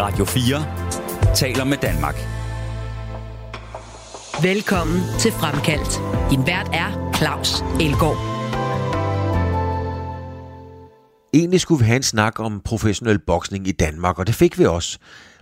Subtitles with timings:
[0.00, 2.14] Radio 4 taler med Danmark.
[4.42, 6.00] Velkommen til Fremkaldt.
[6.30, 8.16] Din vært er Claus Elgaard.
[11.34, 14.66] Egentlig skulle vi have en snak om professionel boksning i Danmark, og det fik vi
[14.66, 14.98] også.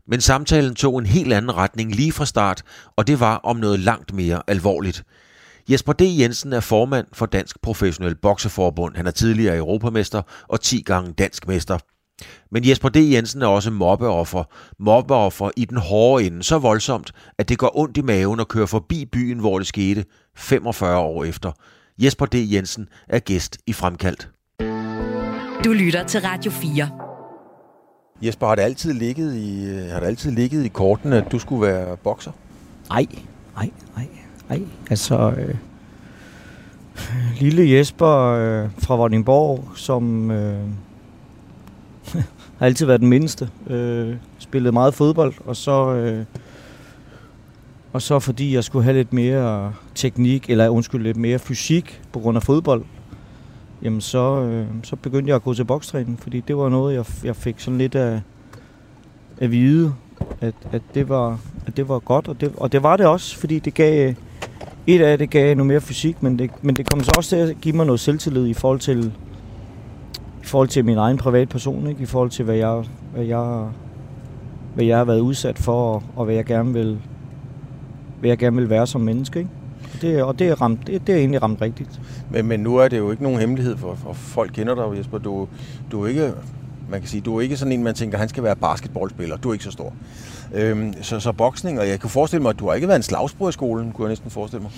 [0.07, 2.63] Men samtalen tog en helt anden retning lige fra start,
[2.97, 5.05] og det var om noget langt mere alvorligt.
[5.69, 6.01] Jesper D.
[6.01, 8.97] Jensen er formand for Dansk Professionel Bokseforbund.
[8.97, 11.79] Han er tidligere europamester og 10 gange dansk mester.
[12.51, 12.97] Men Jesper D.
[12.97, 14.45] Jensen er også mobbeoffer.
[14.79, 18.67] Mobbeoffer i den hårde ende så voldsomt, at det går ondt i maven at køre
[18.67, 20.05] forbi byen, hvor det skete
[20.37, 21.53] 45 år efter.
[21.99, 22.35] Jesper D.
[22.35, 24.29] Jensen er gæst i Fremkaldt.
[25.65, 26.91] Du lytter til Radio 4.
[28.23, 31.63] Jesper, har det altid ligget i, har det altid ligget i korten, at du skulle
[31.63, 32.33] være bokser?
[32.89, 33.07] Nej,
[33.57, 34.09] nej, nej,
[34.49, 34.61] nej.
[34.91, 35.55] Altså, øh,
[37.41, 40.69] lille Jesper øh, fra Vordingborg, som øh,
[42.59, 43.49] har altid været den mindste.
[43.67, 45.95] Øh, spillede meget fodbold, og så...
[45.95, 46.25] Øh,
[47.93, 52.19] og så fordi jeg skulle have lidt mere teknik, eller undskyld, lidt mere fysik på
[52.19, 52.85] grund af fodbold,
[53.83, 57.05] jamen så, øh, så begyndte jeg at gå til bokstræning, fordi det var noget, jeg,
[57.25, 58.21] jeg fik sådan lidt af,
[59.39, 59.95] at vide,
[60.41, 63.37] at, at, det var, at det var godt, og det, og det var det også,
[63.37, 64.15] fordi det gav,
[64.87, 67.37] et af det gav noget mere fysik, men det, men det kom så også til
[67.37, 69.13] at give mig noget selvtillid i forhold til,
[70.47, 72.03] i forhold til min egen privatperson, ikke?
[72.03, 72.85] i forhold til, hvad jeg,
[73.15, 73.67] hvad jeg,
[74.75, 76.99] hvad jeg har været udsat for, og, og hvad jeg gerne vil,
[78.21, 79.39] hvad jeg gerne vil være som menneske.
[79.39, 79.51] Ikke?
[79.95, 82.01] Og det, og det er, ramt, det, det er egentlig ramt rigtigt.
[82.31, 85.19] Men, men nu er det jo ikke nogen hemmelighed, for, for folk kender dig Jesper.
[85.19, 85.49] Du,
[85.93, 86.33] du er ikke,
[86.91, 89.37] man kan sige, du er ikke sådan en, man tænker, han skal være basketballspiller.
[89.37, 89.93] Du er ikke så stor.
[90.55, 93.03] Øhm, så, så boksning, og jeg kunne forestille mig, at du har ikke været en
[93.03, 94.73] slagsbror i skolen, kunne jeg næsten forestille mig.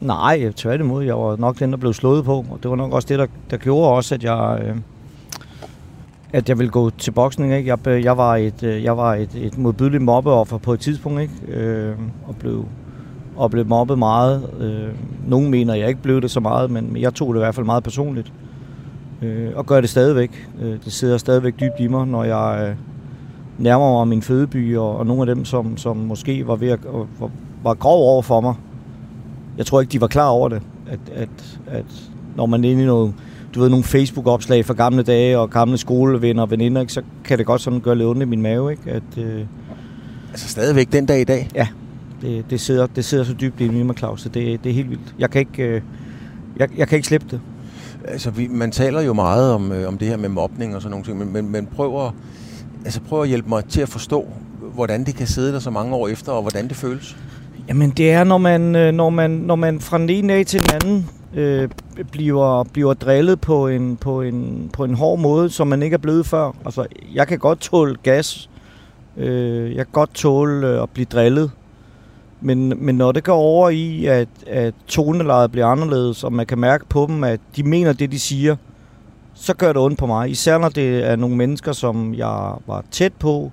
[0.00, 1.04] Nej, tværtimod.
[1.04, 3.26] Jeg var nok den, der blev slået på, og det var nok også det, der,
[3.50, 4.76] der gjorde også, at jeg, øh,
[6.32, 7.54] at jeg ville gå til boksning.
[7.54, 7.68] Ikke?
[7.68, 11.20] Jeg, øh, jeg var et, øh, jeg var et, et modbydeligt mobbeoffer på et tidspunkt,
[11.20, 11.34] ikke?
[11.48, 12.64] Øh, og blev
[13.36, 14.50] og blev mobbet meget.
[14.60, 14.94] Øh,
[15.28, 17.54] nogle mener, at jeg ikke blev det så meget, men jeg tog det i hvert
[17.54, 18.32] fald meget personligt.
[19.22, 20.48] Øh, og gør det stadigvæk.
[20.60, 22.76] Øh, det sidder stadigvæk dybt i mig, når jeg øh,
[23.58, 26.78] nærmer mig min fødeby, og, og nogle af dem, som, som måske var ved at
[27.20, 27.30] var,
[27.62, 28.54] var grov over for mig.
[29.58, 30.62] Jeg tror ikke, de var klar over det.
[30.86, 31.84] At, at, at
[32.36, 33.14] når man er inde i noget,
[33.54, 37.38] du ved, nogle Facebook-opslag fra gamle dage, og gamle skolevenner og veninder, ikke, så kan
[37.38, 38.70] det godt sådan gøre lidt ondt i min mave.
[38.70, 38.90] Ikke?
[38.90, 39.40] At, øh,
[40.30, 41.48] altså stadigvæk den dag i dag?
[41.54, 41.68] Ja,
[42.22, 44.90] det, det, sidder, det sidder så dybt i mig, Claus, så det, det er helt
[44.90, 45.14] vildt.
[45.18, 45.82] Jeg kan ikke, øh,
[46.56, 47.40] jeg, jeg kan ikke slippe det.
[48.08, 50.90] Altså, vi, man taler jo meget om, øh, om det her med mobning og sådan
[50.90, 52.12] nogle ting, men, men, men prøv, at,
[52.84, 54.28] altså, prøv at hjælpe mig til at forstå,
[54.74, 57.16] hvordan det kan sidde der så mange år efter, og hvordan det føles.
[57.68, 60.60] Jamen, det er, når man, øh, når man, når man fra den ene dag til
[60.60, 61.68] den anden øh,
[62.12, 65.98] bliver, bliver drillet på en, på, en, på en hård måde, som man ikke er
[65.98, 66.52] blevet før.
[66.64, 68.50] Altså, jeg kan godt tåle gas.
[69.16, 71.50] Øh, jeg kan godt tåle øh, at blive drillet.
[72.40, 76.58] Men, men når det går over i, at, at tonelejet bliver anderledes, og man kan
[76.58, 78.56] mærke på dem, at de mener det, de siger,
[79.34, 80.30] så gør det ondt på mig.
[80.30, 83.52] Især når det er nogle mennesker, som jeg var tæt på,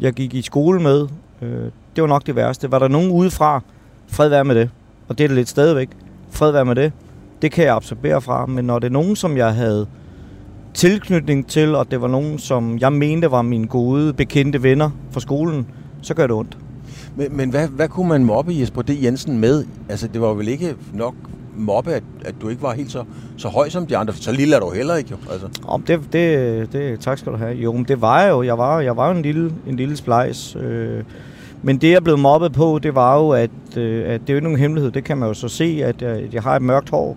[0.00, 1.08] jeg gik i skole med.
[1.42, 2.70] Øh, det var nok det værste.
[2.70, 3.62] Var der nogen udefra,
[4.08, 4.70] fred være med det.
[5.08, 5.88] Og det er det lidt stadigvæk.
[6.30, 6.92] Fred være med det.
[7.42, 8.46] Det kan jeg absorbere fra.
[8.46, 9.86] Men når det er nogen, som jeg havde
[10.74, 15.20] tilknytning til, og det var nogen, som jeg mente var mine gode, bekendte venner fra
[15.20, 15.66] skolen,
[16.02, 16.58] så gør det ondt.
[17.16, 18.90] Men, men hvad, hvad kunne man mobbe Jesper D.
[19.02, 19.64] Jensen med?
[19.88, 21.14] Altså, det var vel ikke nok
[21.56, 23.04] mobbe, at, at du ikke var helt så,
[23.36, 24.14] så høj som de andre.
[24.14, 25.16] Så lille er du heller ikke, jo.
[25.32, 25.48] Altså.
[25.66, 27.54] Om det, det, det, tak skal du have.
[27.54, 28.42] Jo, men det var jeg jo.
[28.42, 30.56] Jeg var, jeg var en lille, en lille splejs.
[30.56, 31.04] Øh,
[31.62, 34.36] men det, jeg blev mobbet på, det var jo, at, øh, at det er jo
[34.36, 34.90] ikke nogen hemmelighed.
[34.90, 37.16] Det kan man jo så se, at jeg, at jeg har et mørkt hår,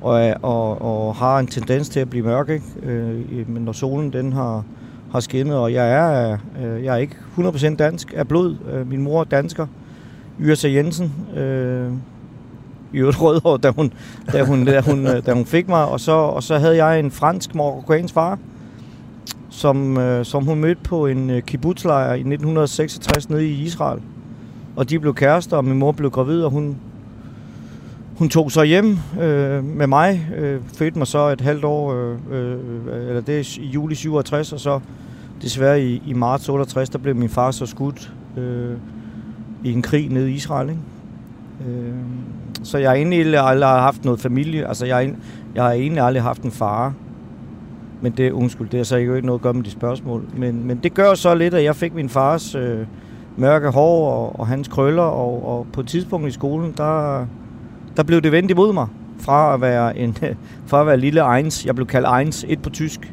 [0.00, 2.64] og, øh, og, og har en tendens til at blive mørk, ikke?
[2.82, 4.64] Øh, men når solen den har,
[5.12, 8.56] har skinnet, og jeg er, øh, jeg er ikke 100% dansk af blod.
[8.72, 9.66] Øh, min mor er dansker,
[10.40, 11.92] Yrsa Jensen, øh,
[12.92, 13.92] i øvrigt rødhår, da hun,
[14.32, 17.00] da hun, da hun, øh, da hun fik mig, og så, og så havde jeg
[17.00, 18.38] en fransk marokkansk far,
[19.56, 24.00] som, øh, som hun mødte på en øh, kibbutzlejr i 1966 nede i Israel.
[24.76, 26.76] Og de blev kærester, og min mor blev gravid, og hun,
[28.18, 32.16] hun tog så hjem øh, med mig, øh, fødte mig så et halvt år, øh,
[32.30, 34.80] øh, eller det er i juli 67, og så
[35.42, 38.76] desværre i, i marts 68, der blev min far så skudt øh,
[39.64, 40.68] i en krig nede i Israel.
[40.68, 40.80] Ikke?
[41.80, 41.94] Øh,
[42.62, 45.14] så jeg har egentlig aldrig haft noget familie, altså jeg,
[45.54, 46.94] jeg har egentlig aldrig haft en far.
[48.00, 50.22] Men det, undskyld, det er så ikke noget at gøre med de spørgsmål.
[50.36, 52.78] Men, men det gør så lidt, at jeg fik min fars øh,
[53.36, 57.26] mørke hår og, og hans krøller, og, og på et tidspunkt i skolen, der,
[57.96, 58.86] der blev det vendt imod mig.
[59.20, 60.16] Fra at være en
[60.66, 63.12] fra at være lille Eins, jeg blev kaldt Eins, et på tysk.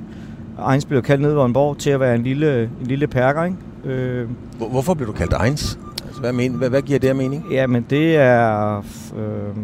[0.71, 3.57] Eins blev kaldt nede Borg, til at være en lille, en lille perker, ikke?
[3.85, 4.27] Øh,
[4.57, 5.79] Hvor- Hvorfor blev du kaldt Eins?
[6.05, 7.45] Altså, hvad, men, hvad, hvad giver det af mening?
[7.51, 8.77] Ja, men det er...
[9.17, 9.55] Øh,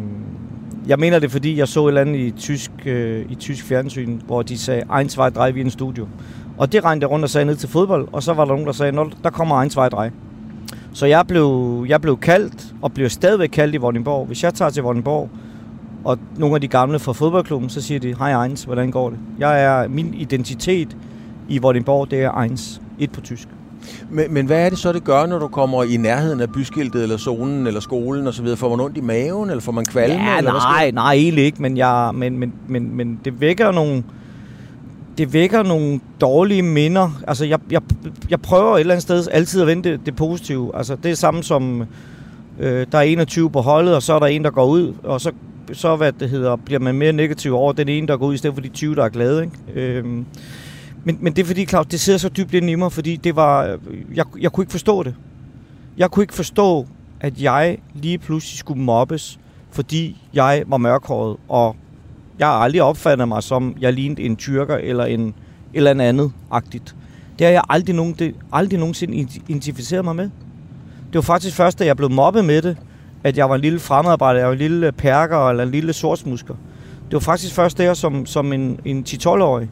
[0.90, 4.20] jeg mener det, fordi jeg så et eller andet i tysk, øh, i tysk fjernsyn,
[4.26, 6.08] hvor de sagde, ein, zwei, drei, vi er en studio.
[6.58, 8.66] Og det regnede jeg rundt og sagde ned til fodbold, og så var der nogen,
[8.66, 10.10] der sagde, der kommer ein, zwei, drei.
[10.92, 14.26] Så jeg blev, jeg blev kaldt, og bliver stadigvæk kaldt i Vordingborg.
[14.26, 15.30] Hvis jeg tager til Vordingborg,
[16.04, 19.18] og nogle af de gamle fra fodboldklubben, så siger de, hej Eins, hvordan går det?
[19.38, 20.96] Jeg er, min identitet
[21.48, 22.82] i Vordingborg, det er Eins.
[22.98, 23.48] Et på tysk.
[24.10, 27.02] Men, men hvad er det så, det gør, når du kommer i nærheden af byskiltet,
[27.02, 28.56] eller zonen, eller skolen osv.?
[28.56, 30.24] Får man ondt i maven, eller får man kvalme?
[30.24, 33.40] Ja, eller hvad sker nej, nej, egentlig ikke, men, jeg, men, men, men, men det
[33.40, 34.04] vækker nogle
[35.18, 37.20] det vækker nogle dårlige minder.
[37.26, 37.82] Altså, jeg, jeg,
[38.30, 40.76] jeg prøver et eller andet sted altid at vente det, det positive.
[40.76, 41.84] Altså, det er samme som,
[42.60, 45.20] øh, der er 21 på holdet, og så er der en, der går ud, og
[45.20, 45.32] så,
[45.72, 48.36] så hvad det hedder, bliver man mere negativ over den ene, der går ud, i
[48.36, 49.42] stedet for de 20, der er glade.
[49.42, 49.80] Ikke?
[49.80, 50.24] Øhm,
[51.04, 53.36] men, men det er fordi, Claus, det sidder så dybt ind i mig, fordi det
[53.36, 53.78] var, øh,
[54.14, 55.14] jeg, jeg kunne ikke forstå det.
[55.96, 56.86] Jeg kunne ikke forstå,
[57.20, 59.38] at jeg lige pludselig skulle mobbes,
[59.70, 61.76] fordi jeg var mørkhåret, og
[62.38, 65.34] jeg har aldrig opfattet mig som, jeg lignede en tyrker eller en
[65.74, 66.96] eller andet andet-agtigt.
[67.38, 69.16] Det har jeg aldrig, nogen, det, aldrig nogensinde
[69.48, 70.24] identificeret mig med.
[71.06, 72.76] Det var faktisk først, da jeg blev mobbet med det,
[73.24, 76.54] at jeg var en lille fremmedarbejder, jeg var en lille perker eller en lille sortsmusker.
[77.04, 79.68] Det var faktisk først der, som, som en, en 10-12-årig,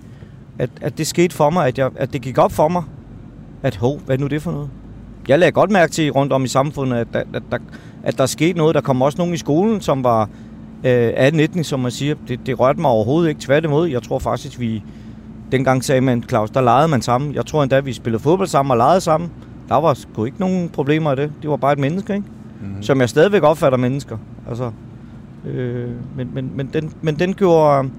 [0.58, 2.82] at, at det skete for mig, at, jeg, at det gik op for mig,
[3.62, 4.70] at hov, hvad er nu det for noget?
[5.28, 7.58] Jeg lagde godt mærke til rundt om i samfundet, at, at, at, der,
[8.02, 8.74] at der skete noget.
[8.74, 10.28] Der kom også nogen i skolen, som var
[10.84, 12.14] øh, 18-19, som man siger.
[12.28, 13.40] Det, det rørte mig overhovedet ikke.
[13.40, 14.82] Tværtimod, jeg tror faktisk, vi...
[15.52, 17.34] Dengang sagde man, Claus, der legede man sammen.
[17.34, 19.30] Jeg tror endda, vi spillede fodbold sammen og legede sammen.
[19.68, 21.32] Der var sgu ikke nogen problemer i det.
[21.42, 22.26] Det var bare et menneske, ikke?
[22.60, 22.82] Mm-hmm.
[22.82, 24.18] Som jeg stadigvæk opfatter mennesker.
[24.48, 24.70] Altså,
[25.46, 27.90] øh, men, men, men, den, men den gjorde...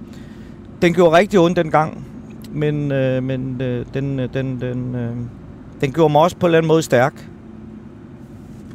[0.82, 2.06] Den gjorde rigtig ondt dengang.
[2.54, 5.16] Men, øh, men øh, den, øh, den, den, øh,
[5.82, 7.30] den gjorde mig også på en eller anden måde stærk.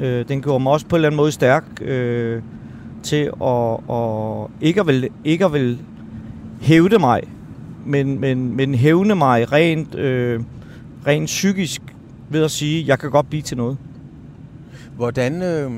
[0.00, 2.42] Øh, den gjorde mig også på en eller anden måde stærk øh,
[3.02, 5.78] til at, at ikke, at vil, ikke at vil
[6.60, 7.22] hævde mig,
[7.86, 10.40] men, men, men hævne mig rent, øh,
[11.06, 11.82] rent psykisk
[12.28, 13.76] ved at sige, jeg kan godt blive til noget.
[14.96, 15.70] Hvordan, øh,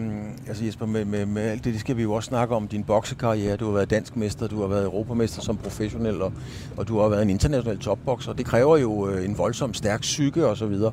[0.49, 2.85] altså Jesper, med, med, med alt det, det skal vi jo også snakke om, din
[2.85, 6.33] boksekarriere, du har været dansk mester, du har været europamester som professionel, og,
[6.77, 8.33] og du har været en international topbokser.
[8.33, 10.93] Det kræver jo øh, en voldsom stærk psyke og så videre.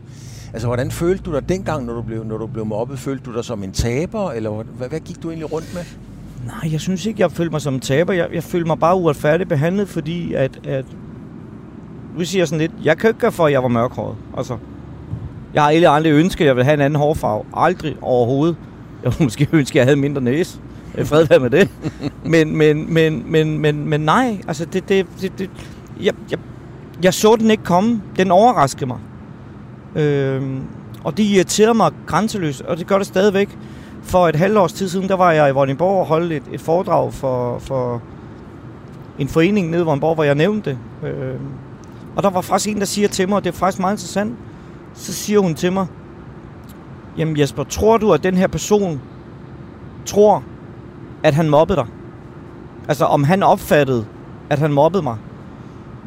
[0.53, 2.99] Altså, hvordan følte du dig dengang, når du blev, når du blev mobbet?
[2.99, 5.81] Følte du dig som en taber, eller hvad, hvad gik du egentlig rundt med?
[6.45, 8.13] Nej, jeg synes ikke, jeg følte mig som en taber.
[8.13, 10.85] Jeg, jeg følte mig bare uretfærdigt behandlet, fordi at, at
[12.17, 14.15] nu siger jeg sådan lidt, jeg kan ikke gøre for, at jeg var mørkhåret.
[14.37, 14.57] Altså,
[15.53, 17.43] jeg har egentlig aldrig ønsket, at jeg ville have en anden hårfarve.
[17.53, 18.55] Aldrig overhovedet.
[19.03, 20.59] Jeg ville måske ønske, at jeg havde mindre næse.
[21.03, 21.69] Fred være med det.
[22.25, 25.49] Men, men, men, men, men, men nej, altså det, det, det, det
[26.01, 26.39] jeg, jeg,
[27.03, 28.01] jeg så den ikke komme.
[28.17, 28.97] Den overraskede mig.
[29.95, 30.61] Øhm,
[31.03, 33.57] og det irriterede mig grænseløst, og det gør det stadigvæk.
[34.03, 36.61] For et halvt års tid siden, der var jeg i Vordingborg og holdt et, et
[36.61, 38.01] foredrag for, for
[39.19, 41.09] en forening nede i Vordingborg, hvor jeg nævnte det.
[41.09, 41.47] Øhm,
[42.15, 44.35] og der var faktisk en, der siger til mig, og det er faktisk meget interessant,
[44.93, 45.87] så siger hun til mig,
[47.17, 49.01] jamen Jesper, tror du, at den her person
[50.05, 50.43] tror,
[51.23, 51.87] at han mobbede dig?
[52.87, 54.05] Altså, om han opfattede,
[54.49, 55.17] at han mobbede mig?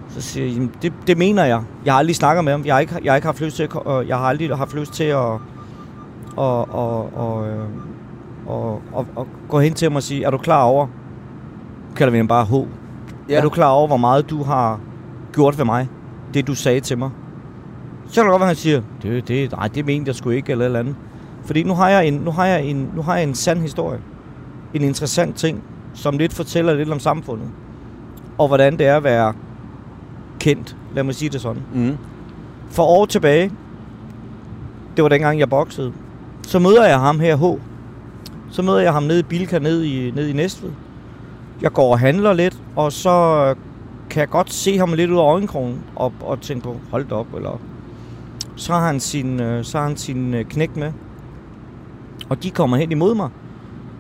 [0.09, 1.63] Så siger jeg, jamen, det, det mener jeg.
[1.85, 2.65] Jeg har aldrig snakket med ham.
[2.65, 4.93] Jeg har ikke, jeg har ikke haft lyst til at, jeg har aldrig haft lyst
[4.93, 5.39] til at,
[6.37, 6.75] og,
[7.17, 7.65] og, øh,
[8.47, 10.87] og, og, og gå hen til ham og sige, er du klar over,
[11.97, 12.53] kalder vi ham bare H,
[13.29, 13.35] ja.
[13.37, 14.81] er du klar over, hvor meget du har
[15.33, 15.89] gjort ved mig?
[16.35, 17.11] Det, du sagde til mig.
[18.09, 20.53] Så kan det godt være, han siger, det, det, nej, det mente jeg sgu ikke,
[20.53, 20.97] eller eller andet.
[21.45, 23.99] Fordi nu har, jeg en, nu, har jeg en, nu har jeg en sand historie.
[24.75, 25.63] En interessant ting,
[25.95, 27.49] som lidt fortæller lidt om samfundet.
[28.39, 29.33] Og hvordan det er at være
[30.41, 31.63] kendt, lad mig sige det sådan.
[31.75, 31.97] Mm.
[32.71, 33.53] For år tilbage,
[34.97, 35.93] det var dengang jeg boksede,
[36.43, 37.61] så møder jeg ham her, H.
[38.51, 40.71] Så møder jeg ham nede i Bilka, nede i, nede i Næstved.
[41.63, 43.55] Jeg går og handler lidt, og så
[44.11, 47.15] kan jeg godt se ham lidt ud af øjenkrogen, og, og tænke på, hold da
[47.15, 47.61] op, eller...
[48.57, 50.93] Så har han sin, øh, så har han sin øh, knæk med.
[52.29, 53.31] Og de kommer hen imod mig.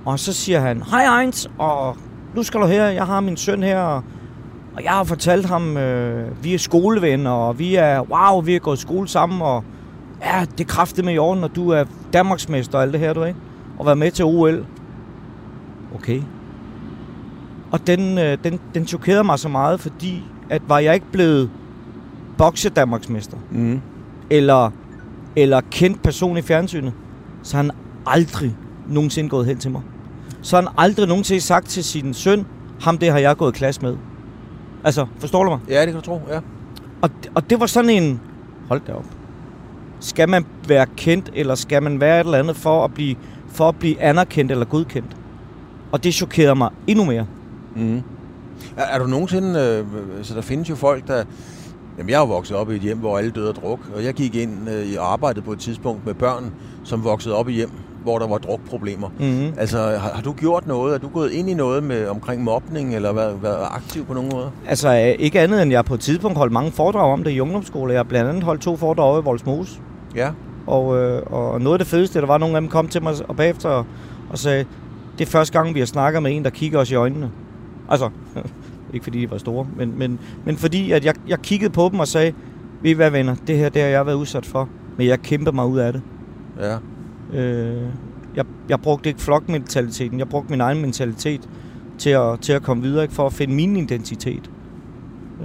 [0.04, 1.96] Og så siger han, hej Heinz, og
[2.34, 4.04] nu skal du her, jeg har min søn her, og
[4.76, 8.58] og jeg har fortalt ham, øh, vi er skolevenner, og vi er, wow, vi har
[8.58, 9.64] gået i skole sammen, og
[10.24, 13.12] ja, det er kraftigt med i orden, og du er Danmarksmester og alt det her,
[13.12, 13.38] du ikke?
[13.78, 14.66] Og være med til OL.
[15.94, 16.22] Okay.
[17.70, 21.50] Og den, øh, den, den chokerede mig så meget, fordi at var jeg ikke blevet
[22.38, 23.80] bokse Danmarksmester, Mm
[24.30, 24.70] eller,
[25.36, 26.92] eller kendt person i fjernsynet,
[27.42, 27.72] så har han
[28.06, 28.56] aldrig
[28.88, 29.82] nogensinde gået hen til mig.
[30.42, 32.46] Så har han aldrig nogensinde sagt til sin søn,
[32.80, 33.96] ham det har jeg gået i klasse med.
[34.84, 35.58] Altså, forstår du mig?
[35.68, 36.40] Ja, det kan du tro, ja.
[37.02, 38.20] Og, og det var sådan en...
[38.68, 39.04] Hold da op.
[40.00, 43.16] skal man være kendt, eller skal man være et eller andet for at blive,
[43.48, 45.16] for at blive anerkendt eller godkendt?
[45.92, 47.26] Og det chokerede mig endnu mere.
[47.76, 48.02] Mm.
[48.76, 49.60] Er, er du nogensinde...
[49.60, 51.24] Øh, så der findes jo folk, der...
[51.98, 54.14] Jamen, jeg er vokset op i et hjem, hvor alle døde af druk, og jeg
[54.14, 56.52] gik ind øh, og arbejdede på et tidspunkt med børn,
[56.84, 57.70] som voksede op i hjem,
[58.02, 59.08] hvor der var drukproblemer.
[59.18, 59.52] Mm-hmm.
[59.58, 60.94] Altså, har, har du gjort noget?
[60.94, 64.30] Er du gået ind i noget med omkring mobning, eller været, været aktiv på nogen
[64.34, 64.50] måde?
[64.66, 67.40] Altså øh, ikke andet end jeg på et tidspunkt holdt mange foredrag om det i
[67.40, 67.92] ungdomsskole.
[67.92, 69.80] Jeg har blandt andet holdt to foredrag over i Voldsmose.
[70.14, 70.30] Ja.
[70.66, 73.14] Og, øh, og noget af det fedeste, der var nogle af dem kom til mig
[73.28, 73.86] og bagefter og,
[74.30, 74.64] og sagde,
[75.18, 77.30] det er første gang, vi har snakket med en, der kigger os i øjnene.
[77.88, 78.10] Altså,
[78.96, 82.00] ikke fordi de var store, men, men, men fordi at jeg, jeg kiggede på dem
[82.00, 82.32] og sagde,
[82.82, 85.52] ved I hvad venner, det her det har jeg været udsat for, men jeg kæmper
[85.52, 86.02] mig ud af det.
[86.60, 86.76] Ja.
[87.40, 87.82] Øh,
[88.36, 91.48] jeg, jeg brugte ikke flokmentaliteten, jeg brugte min egen mentalitet
[91.98, 94.50] til at, til at komme videre, ikke, for at finde min identitet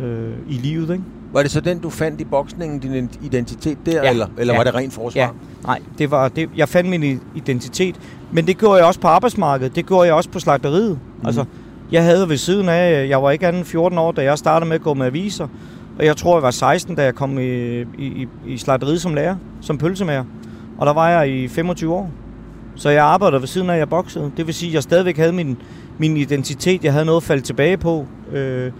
[0.03, 0.89] øh, i livet.
[0.89, 1.03] Ikke?
[1.33, 4.09] Var det så den, du fandt i boksningen, din identitet der, Ja.
[4.09, 4.59] eller, eller Ja.
[4.59, 5.21] var det rent forsvar?
[5.21, 5.29] Ja,
[5.65, 7.95] nej, det var, det, jeg fandt min identitet,
[8.31, 10.91] men det gjorde jeg også på arbejdsmarkedet, det gjorde jeg også på slagteriet.
[11.19, 11.25] Mm.
[11.25, 11.45] Altså,
[11.91, 14.75] jeg havde ved siden af, jeg var ikke anden 14 år, da jeg startede med
[14.75, 15.47] at gå med aviser,
[15.99, 19.13] og jeg tror, jeg var 16, da jeg kom i, i, i, i slagteriet som
[19.13, 20.23] lærer, som pølsemager.
[20.77, 22.11] Og der var jeg i 25 år.
[22.75, 24.31] Så jeg arbejdede ved siden af, jeg boksede.
[24.37, 25.57] Det vil sige, at jeg stadigvæk havde min,
[25.97, 26.83] min identitet.
[26.83, 28.05] Jeg havde noget at falde tilbage på.
[28.31, 28.71] Øh,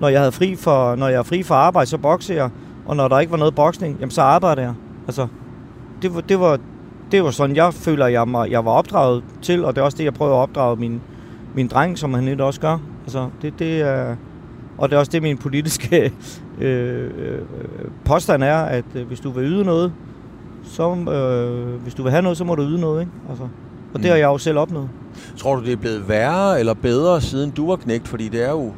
[0.00, 2.50] når jeg havde fri for, når jeg er fri for arbejde, så boksede jeg.
[2.86, 4.74] Og når der ikke var noget boksning, jamen så arbejdede jeg.
[5.06, 5.26] Altså,
[6.02, 6.58] det var, det var,
[7.12, 9.98] det var sådan, jeg føler, jeg, mig, jeg var opdraget til, og det er også
[9.98, 11.00] det, jeg prøver at opdrage mine,
[11.54, 12.78] min dreng, som han lidt også gør.
[13.04, 14.16] Altså, det, det er,
[14.78, 16.12] og det er også det, min politiske
[16.60, 17.38] øh, øh,
[18.04, 19.92] påstand er, at øh, hvis du vil yde noget,
[20.64, 23.12] så, øh, hvis du vil have noget, så må du yde noget, ikke?
[23.28, 23.44] Altså,
[23.94, 24.08] og det Mm.
[24.10, 24.88] har jeg jo selv opnået.
[25.36, 28.08] Tror du, det er blevet værre eller bedre, siden du var knægt?
[28.08, 28.72] Fordi det er jo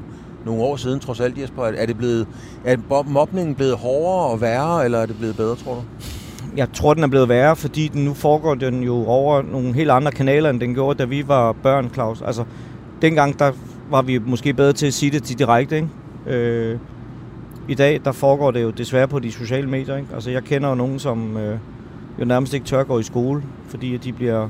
[0.47, 1.63] nogle år siden, trods alt, Jesper.
[1.65, 2.27] Er- det blevet,
[2.65, 5.81] er mob- mobningen blevet hårdere og værre, eller er det blevet bedre, tror du?
[6.57, 9.91] Jeg tror, den er blevet værre, fordi den nu foregår den jo over nogle helt
[9.91, 12.23] andre kanaler, end den gjorde, da vi var børn, Claus.
[12.23, 12.45] Altså,
[13.03, 13.53] dengang, der
[13.91, 15.89] var vi måske bedre til at sige det til direkte, ikke?
[16.27, 16.79] Øh,
[17.69, 20.09] I dag, der foregår det jo desværre på de sociale medier, ikke?
[20.15, 21.59] Altså, jeg kender jo nogen, som øh,
[22.21, 24.49] jo nærmest ikke tør gå i skole, fordi de bliver,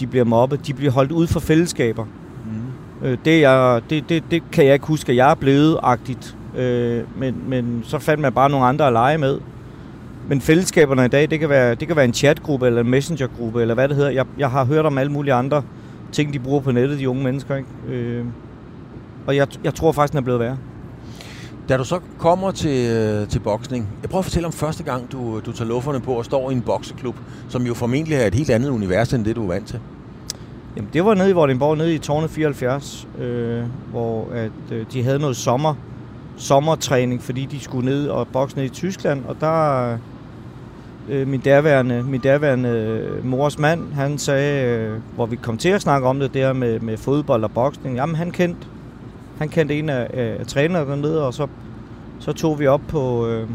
[0.00, 0.66] de bliver mobbet.
[0.66, 2.04] De bliver holdt ud for fællesskaber.
[2.04, 3.06] Mm.
[3.08, 6.36] Øh, det, er, det, det, det kan jeg ikke huske, at jeg er blevet-agtigt.
[6.56, 9.38] Øh, men, men så fandt man bare nogle andre at lege med.
[10.28, 13.60] Men fællesskaberne i dag, det kan være, det kan være en chatgruppe eller en messengergruppe,
[13.60, 14.10] eller hvad det hedder.
[14.10, 15.62] Jeg, jeg har hørt om alle mulige andre
[16.12, 17.56] ting, de bruger på nettet, de unge mennesker.
[17.56, 17.68] Ikke?
[17.88, 18.24] Øh,
[19.26, 20.58] og jeg, jeg tror faktisk, den er blevet værre.
[21.68, 25.12] Da du så kommer til, øh, til boksning, jeg prøver at fortælle om første gang,
[25.12, 27.16] du, du tager lufferne på og står i en bokseklub,
[27.48, 29.80] som jo formentlig er et helt andet univers, end det du er vant til.
[30.76, 35.02] Jamen, det var nede i Vordingborg, nede i Tårne 74, øh, hvor at, øh, de
[35.02, 35.74] havde noget sommer,
[36.36, 39.98] sommertræning, fordi de skulle ned og bokse ned i Tyskland, og der
[41.08, 45.68] øh, min derværende, min derværende øh, mors mand, han sagde, øh, hvor vi kom til
[45.68, 48.66] at snakke om det der med, med fodbold og boksning, jamen han kendte,
[49.38, 51.46] han kendte en af, af, af trænerne dernede, og så,
[52.18, 53.48] så tog vi op på, øh,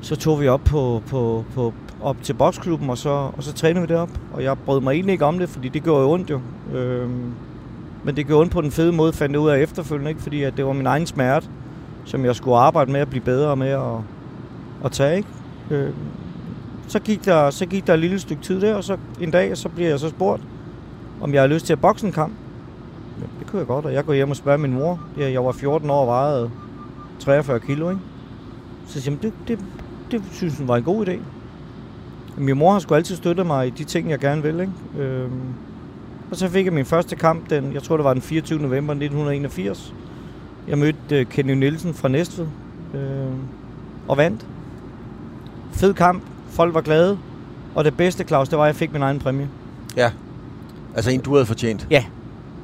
[0.00, 3.88] så tog vi op på, på, på, op til boksklubben, og så, og så trænede
[3.88, 4.10] vi derop.
[4.32, 6.40] Og jeg brød mig egentlig ikke om det, fordi det gjorde jo ondt jo.
[6.74, 7.32] Øhm,
[8.04, 10.22] men det gjorde ondt på den fede måde, fandt jeg ud af efterfølgende, ikke?
[10.22, 11.46] fordi at det var min egen smerte,
[12.04, 13.98] som jeg skulle arbejde med at blive bedre med at,
[14.84, 15.16] at tage.
[15.16, 15.28] Ikke?
[15.70, 15.90] Øh,
[16.86, 19.56] så, gik der, så gik der et lille stykke tid der, og så en dag,
[19.56, 20.42] så bliver jeg så spurgt,
[21.20, 22.32] om jeg har lyst til at bokse en kamp.
[23.20, 25.00] Ja, det kunne jeg godt, og jeg går hjem og spørger min mor.
[25.18, 26.50] Ja, jeg var 14 år og vejede
[27.20, 28.02] 43 kilo, ikke?
[28.86, 29.58] Så siger jeg, det, det,
[30.10, 31.18] det synes hun var en god idé.
[32.36, 34.60] Min mor har sgu altid støttet mig i de ting, jeg gerne vil.
[34.60, 34.72] Ikke?
[34.98, 35.40] Øhm,
[36.30, 38.58] og så fik jeg min første kamp, den, jeg tror det var den 24.
[38.58, 39.94] november 1981.
[40.68, 42.46] Jeg mødte øh, Kenny Nielsen fra Næstved
[42.94, 43.32] øh,
[44.08, 44.46] og vandt.
[45.72, 47.18] Fed kamp, folk var glade.
[47.74, 49.48] Og det bedste, Claus, det var, at jeg fik min egen præmie.
[49.96, 50.10] Ja.
[50.94, 51.86] Altså en, du havde fortjent.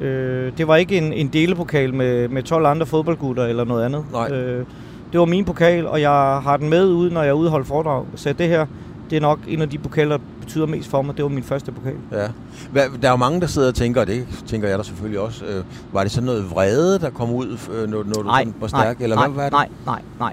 [0.01, 4.05] Øh, det var ikke en, en delepokal med, med 12 andre fodboldgutter eller noget andet.
[4.13, 4.31] Nej.
[4.33, 4.67] Øh,
[5.13, 6.11] det var min pokal, og jeg
[6.43, 8.05] har den med ud, når jeg er holde foredrag.
[8.15, 8.67] Så det her,
[9.11, 11.17] det er nok en af de pokaler, der betyder mest for mig.
[11.17, 11.95] Det var min første pokal.
[12.13, 12.29] Ja.
[12.75, 15.45] Der er jo mange, der sidder og tænker, og det tænker jeg da selvfølgelig også,
[15.45, 18.67] øh, var det sådan noget vrede, der kom ud, øh, når, når du sådan var
[18.67, 18.99] stærk?
[18.99, 19.53] nej, eller nej, hvad var det?
[19.53, 20.33] nej, nej, nej,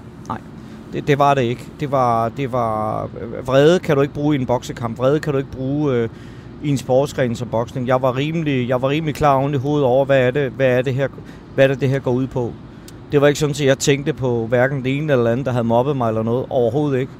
[0.92, 1.64] Det, det var det ikke.
[1.80, 3.04] Det var, det var...
[3.04, 4.98] øh, Vrede kan du ikke bruge i en boksekamp.
[4.98, 6.08] Vrede kan du ikke bruge øh,
[6.62, 7.86] i en sportsgren som boksning.
[7.86, 10.66] Jeg var rimelig, jeg var rimelig klar oven i hovedet over, hvad er det, hvad
[10.78, 11.08] er det her,
[11.54, 12.52] hvad er det, det her går ud på.
[13.12, 15.64] Det var ikke sådan, at jeg tænkte på hverken det ene eller andet, der havde
[15.64, 16.46] mobbet mig eller noget.
[16.50, 17.12] Overhovedet ikke.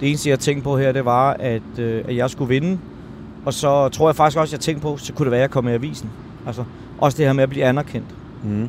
[0.00, 2.78] Det eneste, jeg tænkte på her, det var, at, øh, at jeg skulle vinde.
[3.44, 5.42] Og så tror jeg faktisk også, at jeg tænkte på, så kunne det være, at
[5.42, 6.10] jeg kom i avisen.
[6.46, 6.64] Altså,
[6.98, 8.06] også det her med at blive anerkendt
[8.44, 8.68] Mm.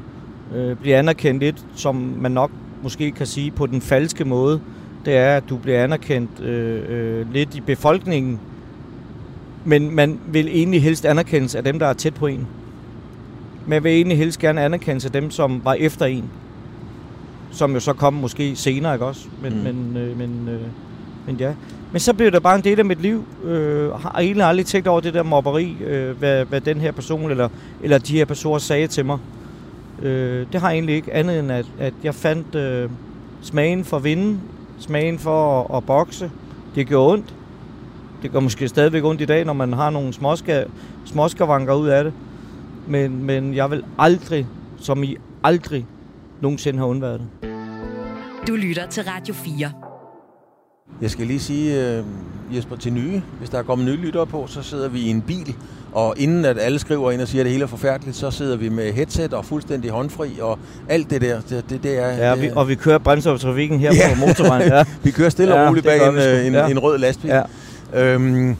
[0.57, 2.51] øh, blive anerkendt lidt, som man nok
[2.83, 4.61] måske kan sige på den falske måde,
[5.05, 8.39] det er, at du bliver anerkendt øh, øh, lidt i befolkningen,
[9.65, 12.47] men man vil egentlig helst anerkendes af dem, der er tæt på en.
[13.67, 16.29] Man vil egentlig helst gerne anerkendes af dem, som var efter en.
[17.51, 19.27] Som jo så kom måske senere, ikke også?
[19.41, 19.59] Men, mm.
[19.59, 20.61] men, øh, men, øh,
[21.27, 21.53] men ja.
[21.91, 23.25] Men så blev det bare en del af mit liv.
[23.43, 27.31] Øh, har egentlig aldrig tænkt over det der mobberi, øh, hvad, hvad den her person
[27.31, 27.49] eller,
[27.83, 29.17] eller de her personer sagde til mig.
[30.01, 32.89] Øh, det har jeg egentlig ikke andet end, at, at jeg fandt øh,
[33.41, 34.39] smagen for at vinde,
[34.79, 36.31] smagen for at, at bokse.
[36.75, 37.33] Det gjorde ondt.
[38.21, 40.63] Det gør måske stadigvæk ondt i dag, når man har nogle småska,
[41.05, 42.13] småskavanker ud af det.
[42.87, 44.47] Men, men jeg vil aldrig,
[44.77, 45.85] som I aldrig,
[46.41, 47.49] nogensinde have undværet det.
[48.47, 49.84] Du lytter til Radio 4.
[51.01, 51.99] Jeg skal lige sige,
[52.49, 55.09] uh, Jesper, til nye, hvis der er kommet nye lyttere på, så sidder vi i
[55.09, 55.55] en bil,
[55.93, 58.57] og inden at alle skriver ind og siger, at det hele er forfærdeligt, så sidder
[58.57, 62.07] vi med headset og fuldstændig håndfri, og alt det der, det, det, det er...
[62.07, 64.13] Ja, det, vi, og vi kører brændstoftrafikken her Ja.
[64.13, 64.67] på motorvejen.
[64.71, 64.83] Ja.
[65.03, 66.67] vi kører stille og Ja, roligt det bag en, øh, en, Ja.
[66.67, 67.31] en rød lastbil.
[67.31, 67.41] Ja.
[68.13, 68.55] Øhm, øh,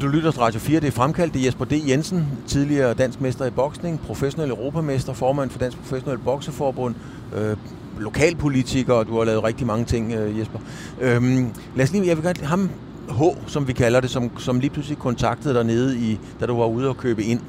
[0.00, 1.34] du lytter til Radio 4, det er fremkaldt.
[1.34, 1.72] Det er Jesper D.
[1.88, 6.94] Jensen, tidligere dansk mester i boksning, professionel europamester, formand for Dansk Professionel Bokseforbund,
[7.36, 7.56] øh,
[8.00, 10.58] lokalpolitiker, og du har lavet rigtig mange ting, øh, Jesper.
[11.00, 12.70] Øhm, lad os lige, jeg vil godt, ham
[13.10, 16.56] H, som vi kalder det, som, som lige pludselig kontaktede dig nede i, da du
[16.56, 17.40] var ude og købe ind.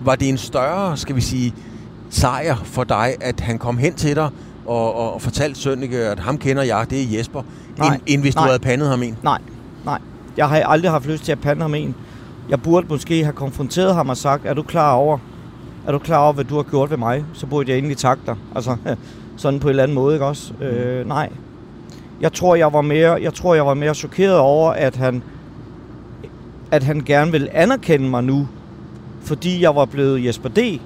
[0.00, 1.54] Var det en større, skal vi sige,
[2.10, 4.30] sejr for dig, at han kom hen til dig
[4.66, 7.42] og, og, og fortalte Sønneke, at ham kender jeg, det er Jesper,
[7.78, 7.94] Nej.
[7.94, 8.48] end, end hvis du Nej.
[8.48, 9.16] havde pandet ham ind?
[9.22, 9.38] Nej,
[9.84, 9.98] nej.
[10.36, 11.94] Jeg har aldrig haft lyst til at pande ham en.
[12.48, 15.18] Jeg burde måske have konfronteret ham og sagt, er du klar over,
[15.86, 17.24] er du klar over, hvad du har gjort ved mig?
[17.32, 18.36] Så burde jeg egentlig takke dig.
[18.54, 18.76] Altså,
[19.36, 20.52] sådan på en eller anden måde, ikke også?
[20.60, 20.66] Mm.
[20.66, 21.30] Øh, nej.
[22.20, 25.22] Jeg tror, jeg var mere, jeg tror, jeg var mere chokeret over, at han,
[26.70, 28.48] at han gerne vil anerkende mig nu,
[29.22, 30.80] fordi jeg var blevet Jesper D.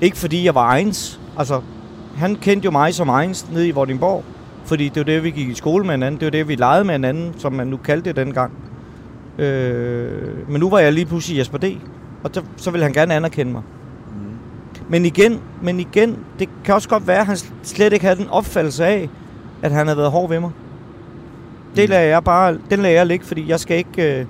[0.00, 1.20] Ikke fordi jeg var egens.
[1.38, 1.60] Altså,
[2.16, 4.24] han kendte jo mig som egens nede i Vordingborg.
[4.64, 6.20] Fordi det var det, vi gik i skole med hinanden.
[6.20, 8.52] Det var det, vi legede med hinanden, som man nu kaldte det dengang.
[9.38, 11.64] Øh, men nu var jeg lige pludselig Jesper D.
[12.24, 13.62] Og så, så ville han gerne anerkende mig.
[14.88, 18.28] Men igen, men igen, det kan også godt være, at han slet ikke havde den
[18.28, 19.08] opfattelse af,
[19.62, 20.50] at han havde været hård ved mig.
[21.76, 24.26] Det lader jeg bare, den lader jeg ligge, fordi jeg skal ikke, øh,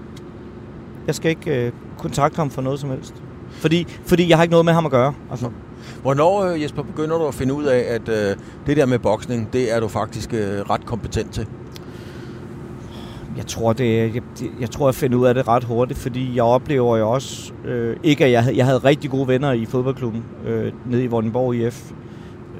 [1.06, 3.14] jeg skal ikke øh, kontakte ham for noget som helst.
[3.50, 5.14] Fordi, fordi jeg har ikke noget med ham at gøre.
[5.30, 5.50] Altså.
[6.02, 9.52] Hvornår, øh, Jesper, begynder du at finde ud af, at øh, det der med boksning,
[9.52, 11.46] det er du faktisk øh, ret kompetent til?
[13.38, 14.22] Jeg tror, det, jeg,
[14.60, 17.96] jeg tror, jeg finder ud af det ret hurtigt, fordi jeg oplever jo også, øh,
[18.02, 21.54] ikke at jeg, havde- jeg havde rigtig gode venner i fodboldklubben øh, nede i Vordingborg
[21.54, 21.92] IF,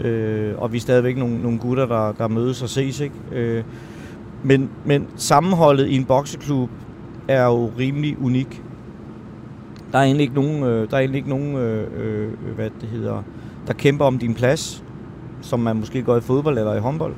[0.01, 3.15] øh, og vi er stadigvæk nogle, nogle gutter, der, der mødes og ses, ikke?
[3.33, 3.65] Øh,
[4.43, 6.71] men, men sammenholdet i en bokseklub
[7.29, 8.63] er jo rimelig unik.
[9.93, 12.89] Der er egentlig ikke nogen, øh, der er egentlig ikke nogen øh, øh, hvad det
[12.89, 13.23] hedder,
[13.67, 14.85] der kæmper om din plads,
[15.41, 17.15] som man måske går i fodbold eller i håndbold.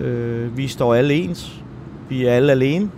[0.00, 1.61] Øh, vi står alle ens.
[2.12, 2.90] Vi er alle alene,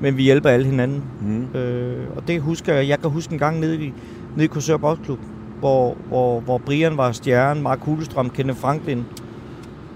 [0.00, 1.02] men vi hjælper alle hinanden.
[1.20, 1.58] Mm.
[1.58, 2.88] Øh, og det husker jeg.
[2.88, 3.92] Jeg kan huske en gang nede i,
[4.34, 5.18] nede i Korsør Boksklub,
[5.58, 9.04] hvor, hvor, hvor Brian var stjernen, Mark Kulestrøm, Kenneth Franklin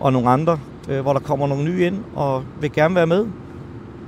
[0.00, 0.58] og nogle andre,
[0.88, 3.26] øh, hvor der kommer nogle nye ind og vil gerne være med.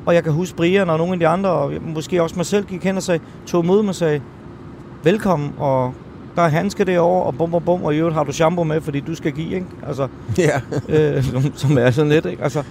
[0.06, 2.64] Og jeg kan huske Brian og nogle af de andre, og måske også mig selv,
[2.64, 4.20] gik hen og sagde, tog imod mig og sagde,
[5.04, 5.94] velkommen, og
[6.36, 8.80] der er handske derovre, og bum, bum, bum, og i øvrigt har du shampoo med,
[8.80, 9.66] fordi du skal give, ikke?
[9.86, 10.60] Altså, Ja.
[11.16, 12.42] øh, som, som er sådan lidt, ikke?
[12.42, 12.62] Altså,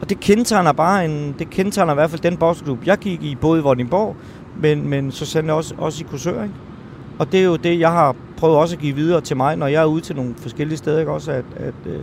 [0.00, 3.34] og det kendetegner bare en, det kendetegner i hvert fald den boksklub, jeg gik i,
[3.34, 4.16] både i Vordingborg,
[4.60, 6.54] men, men så sandelig også, også i Korsør, ikke?
[7.18, 9.66] Og det er jo det, jeg har prøvet også at give videre til mig, når
[9.66, 11.12] jeg er ude til nogle forskellige steder, ikke?
[11.12, 12.00] Også at, at, øh,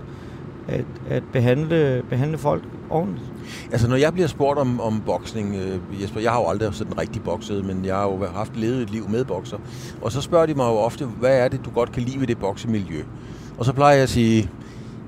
[0.68, 3.26] at, at behandle, behandle folk ordentligt.
[3.72, 7.00] Altså, når jeg bliver spurgt om, om boksning, øh, Jesper, jeg har jo aldrig sådan
[7.00, 9.58] rigtig bokset, men jeg har jo haft levet et liv med bokser.
[10.02, 12.28] Og så spørger de mig jo ofte, hvad er det, du godt kan lide ved
[12.28, 13.04] det boksemiljø?
[13.58, 14.50] Og så plejer jeg at sige,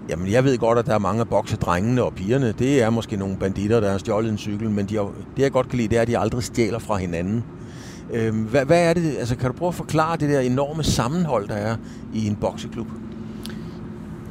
[0.10, 2.52] jamen jeg ved godt, at der er mange af boksedrengene og pigerne.
[2.60, 5.52] Det er måske nogle banditter, der har stjålet en cykel, men de har, det jeg
[5.52, 7.44] godt kan lide, det er, at de aldrig stjæler fra hinanden.
[8.14, 11.48] Øhm, hvad, hvad er det, altså kan du prøve at forklare det der enorme sammenhold,
[11.48, 11.76] der er
[12.14, 12.88] i en bokseklub?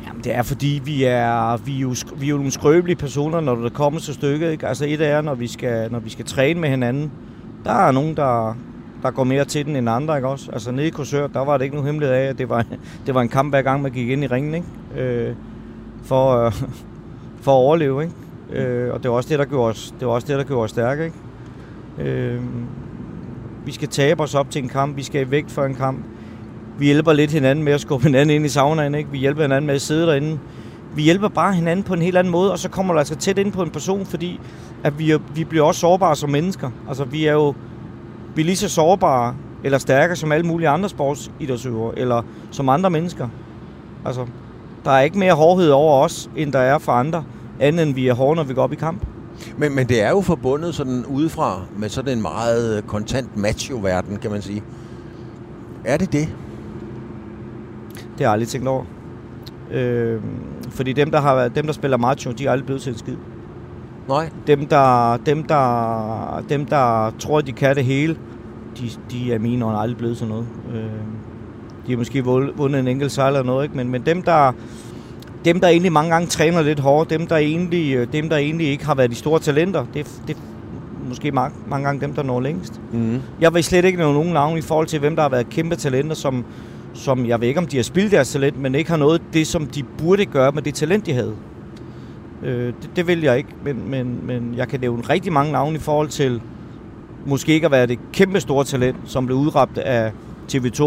[0.07, 3.41] Jamen, det er fordi, vi er, vi er, jo, vi er jo nogle skrøbelige personer,
[3.41, 4.51] når det kommer til stykket.
[4.51, 4.67] Ikke?
[4.69, 7.13] Altså et er, når vi, skal, når vi skal træne med hinanden.
[7.65, 8.57] Der er nogen, der,
[9.03, 10.51] der går mere til den end andre, ikke også?
[10.53, 12.65] Altså nede i Korsør, der var det ikke nogen hemmelighed af, at det var,
[13.07, 15.03] det var en kamp hver gang, man gik ind i ringen, ikke?
[15.03, 15.35] Øh,
[16.07, 16.53] for, øh,
[17.45, 18.15] for at overleve, ikke?
[18.63, 20.65] Øh, og det var også det, der gjorde os, det var også det, der gjorde
[20.65, 22.11] os stærke, ikke?
[22.11, 22.41] Øh,
[23.65, 26.05] vi skal tabe os op til en kamp, vi skal i vægt for en kamp.
[26.79, 29.11] Vi hjælper lidt hinanden med at skubbe hinanden ind i saunaen, ikke?
[29.11, 30.39] Vi hjælper hinanden med at sidde derinde.
[30.95, 33.39] Vi hjælper bare hinanden på en helt anden måde, og så kommer du altså tæt
[33.39, 34.41] ind på en person, fordi
[34.85, 36.71] at vi, vi bliver også sårbare som mennesker.
[36.89, 37.55] Altså, vi er jo
[38.35, 42.91] vi er lige så sårbare eller stærke som alle mulige andre sportsidrætsøvere, eller som andre
[42.91, 43.29] mennesker.
[44.05, 44.27] Altså,
[44.87, 47.25] der er ikke mere hårdhed over os, end der er for andre.
[47.61, 49.07] andet end vi er hårde, når vi går op i kamp.
[49.57, 54.31] Men, men det er jo forbundet sådan udefra med sådan en meget kontant macho-verden, kan
[54.31, 54.63] man sige.
[55.85, 56.29] Er det det?
[57.95, 58.85] Det har jeg aldrig tænkt over.
[59.71, 60.21] Øh,
[60.71, 63.17] fordi dem, der, har, dem, der spiller macho, de er aldrig blevet til en skid.
[64.09, 64.31] Nej.
[64.47, 68.17] Dem, der, dem, der, dem, der tror, de kan det hele,
[68.79, 70.47] de, de er mine øjne aldrig blevet til noget.
[70.75, 71.26] Øh,
[71.87, 73.77] de har måske vundet en enkelt sejr eller noget, ikke?
[73.77, 74.53] Men, men dem, der,
[75.45, 78.67] dem, der egentlig mange gange træner lidt hårdt, dem, der egentlig, øh, dem, der egentlig
[78.67, 80.41] ikke har været de store talenter, det, det er
[81.09, 82.81] måske mange, mange gange dem, der når længst.
[82.93, 83.21] Mm.
[83.41, 85.77] Jeg vil slet ikke nævne nogen navn i forhold til, hvem der har været kæmpe
[85.77, 86.45] talenter, som,
[86.95, 89.47] som jeg ved ikke, om de har spillet deres talent, men ikke har noget det,
[89.47, 91.35] som de burde gøre med det talent, de havde.
[92.43, 95.77] Øh, det, det vil jeg ikke, men, men, men jeg kan nævne rigtig mange navne
[95.77, 96.41] i forhold til
[97.27, 100.13] måske ikke at være det kæmpe store talent, som blev udråbt af
[100.53, 100.83] TV2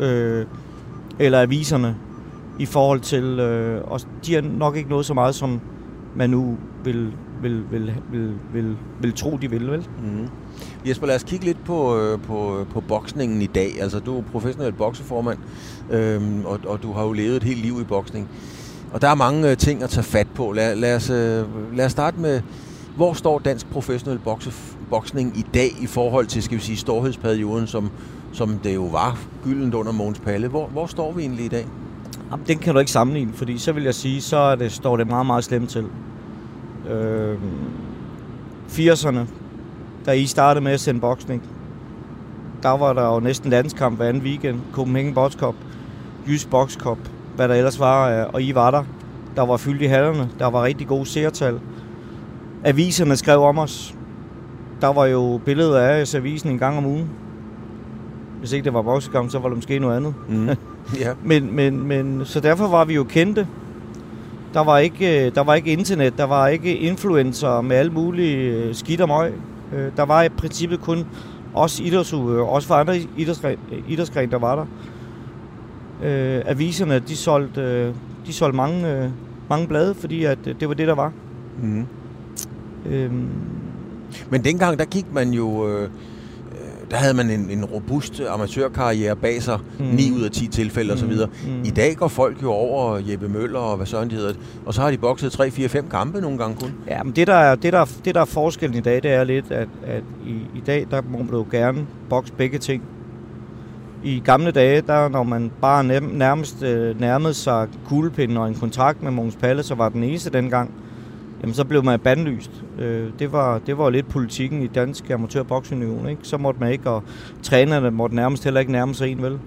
[0.00, 0.46] øh,
[1.18, 1.96] eller aviserne
[2.58, 5.60] i forhold til, øh, og de har nok ikke noget så meget, som
[6.16, 9.88] man nu vil, vil, vil, vil, vil, vil tro, de vil, vel?
[10.02, 10.28] Mm.
[10.88, 13.80] Jesper, lad os kigge lidt på, øh, på, øh, på boksningen i dag.
[13.80, 15.38] Altså, du er professionel bokseformand,
[15.90, 18.28] øh, og, og du har jo levet et helt liv i boksning.
[18.92, 20.52] Og der er mange øh, ting at tage fat på.
[20.52, 22.40] Lad, lad, os, øh, lad os starte med,
[22.96, 24.52] hvor står dansk professionel bokse,
[24.90, 27.90] boksning i dag i forhold til, skal vi sige, storhedsperioden, som,
[28.34, 30.48] som det jo var gyldent under Mogens Palle.
[30.48, 31.66] Hvor, hvor står vi egentlig i dag?
[32.30, 34.96] Jamen, den kan du ikke sammenligne, fordi så vil jeg sige, så er det, står
[34.96, 35.84] det meget, meget slemt til.
[36.90, 37.38] Øh,
[38.68, 39.18] 80'erne,
[40.06, 41.42] da I startede med at sende boksning,
[42.62, 44.60] der var der jo næsten landskamp hver anden weekend.
[44.72, 45.54] Copenhagen Box Cup,
[46.28, 46.98] Jysk Box Cup,
[47.36, 48.84] hvad der ellers var, øh, og I var der.
[49.36, 51.60] Der var fyldt i hallerne, der var rigtig gode seertal.
[52.64, 53.94] Aviserne skrev om os.
[54.80, 57.10] Der var jo billeder af os i avisen en gang om ugen.
[58.44, 60.14] Hvis ikke det var boksekamp, så var det måske noget andet.
[60.28, 60.48] Mm.
[61.02, 61.12] ja.
[61.24, 63.46] Men, men, men, så derfor var vi jo kendte.
[64.54, 68.36] Der var ikke, øh, der var ikke internet, der var ikke influencer med alle mulige
[68.36, 69.32] øh, skidt og møg.
[69.74, 71.06] Øh, Der var i princippet kun
[71.54, 74.66] os idrætsudøvere, også for andre idrætsgren, idrætsgren, der var der.
[76.02, 77.94] Øh, aviserne, de solgte, øh,
[78.26, 79.10] de solgte mange, øh,
[79.50, 81.12] mange blade, fordi at, øh, det var det, der var.
[81.62, 81.86] Mm.
[82.86, 83.28] Øhm,
[84.30, 85.68] Men dengang, der gik man jo...
[85.68, 85.88] Øh,
[86.90, 89.84] der havde man en, en robust amatørkarriere bag sig, Mm.
[89.84, 89.90] mm.
[89.94, 90.98] 9 ud af 10 tilfælde mm.
[90.98, 91.12] osv.
[91.48, 91.62] mm.
[91.64, 94.32] I dag går folk jo over Jeppe Møller og hvad søren de hedder,
[94.66, 96.70] og så har de bokset 3, 4, 5 kampe nogle gange kun.
[96.88, 99.24] Ja, men det der, er, det, der, det der er forskellen i dag, det er
[99.24, 102.82] lidt, at, at i, i dag, der må du jo gerne bokse begge ting.
[104.04, 109.02] I gamle dage, der når man bare nærmest øh, nærmede sig kuglepinden og en kontrakt
[109.02, 110.70] med Mogens Palle, så var den eneste dengang,
[111.44, 112.50] jamen så blev man bandlyst.
[112.78, 116.20] Øh, det, var, det var lidt politikken i Dansk Amatør Boksunion, ikke?
[116.22, 117.02] Så måtte man ikke, og
[117.42, 119.38] trænerne måtte nærmest heller ikke nærme sig en, vel?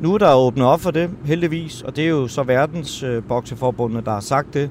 [0.00, 3.22] Nu er der åbnet op for det, heldigvis, og det er jo så verdens øh,
[3.28, 4.70] bokseforbundet, der har sagt det,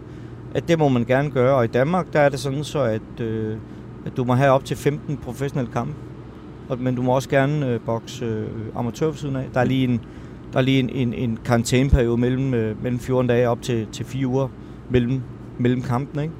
[0.55, 1.55] at det må man gerne gøre.
[1.55, 3.57] Og i Danmark, der er det sådan så, at, øh,
[4.05, 5.93] at du må have op til 15 professionelle kampe.
[6.69, 9.45] Og, men du må også gerne øh, bokse øh, amatør siden af.
[9.53, 10.01] Der er lige en,
[10.53, 14.05] der er lige en, en, en karantæneperiode mellem, øh, mellem 14 dage op til, til
[14.05, 14.47] 4 uger
[14.89, 15.21] mellem,
[15.57, 16.33] mellem kampen, ikke?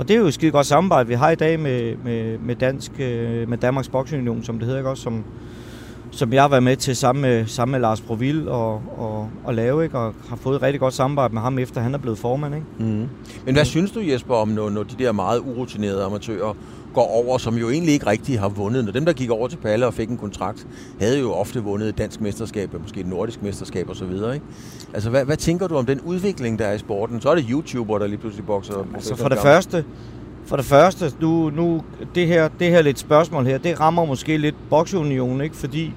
[0.00, 2.56] Og det er jo et skide godt samarbejde, vi har i dag med, med, med,
[2.56, 5.02] dansk, øh, med Danmarks Boksunion, som det hedder, ikke også?
[5.02, 5.24] Som,
[6.10, 9.54] som jeg har været med til sammen med, sammen med Lars Provil og, og, og
[9.54, 9.98] lave, ikke?
[9.98, 12.54] og har fået et rigtig godt samarbejde med ham, efter han er blevet formand.
[12.54, 12.66] Ikke?
[12.78, 13.08] Mm.
[13.44, 16.56] Men hvad synes du, Jesper, om når, når de der meget urutinerede amatører
[16.94, 18.84] går over, som jo egentlig ikke rigtig har vundet?
[18.84, 20.66] Når dem, der gik over til Palle og fik en kontrakt,
[21.00, 24.12] havde jo ofte vundet et dansk mesterskab, og måske et nordisk mesterskab osv.
[24.12, 24.40] Ikke?
[24.94, 27.20] Altså, hvad, hvad tænker du om den udvikling, der er i sporten?
[27.20, 28.86] Så er det YouTuber, der lige pludselig bokser.
[28.94, 29.84] Altså for det første,
[30.46, 31.82] for det første, nu, nu
[32.14, 35.56] det her, det her lidt spørgsmål her, det rammer måske lidt bokseunionen, ikke?
[35.56, 35.92] Fordi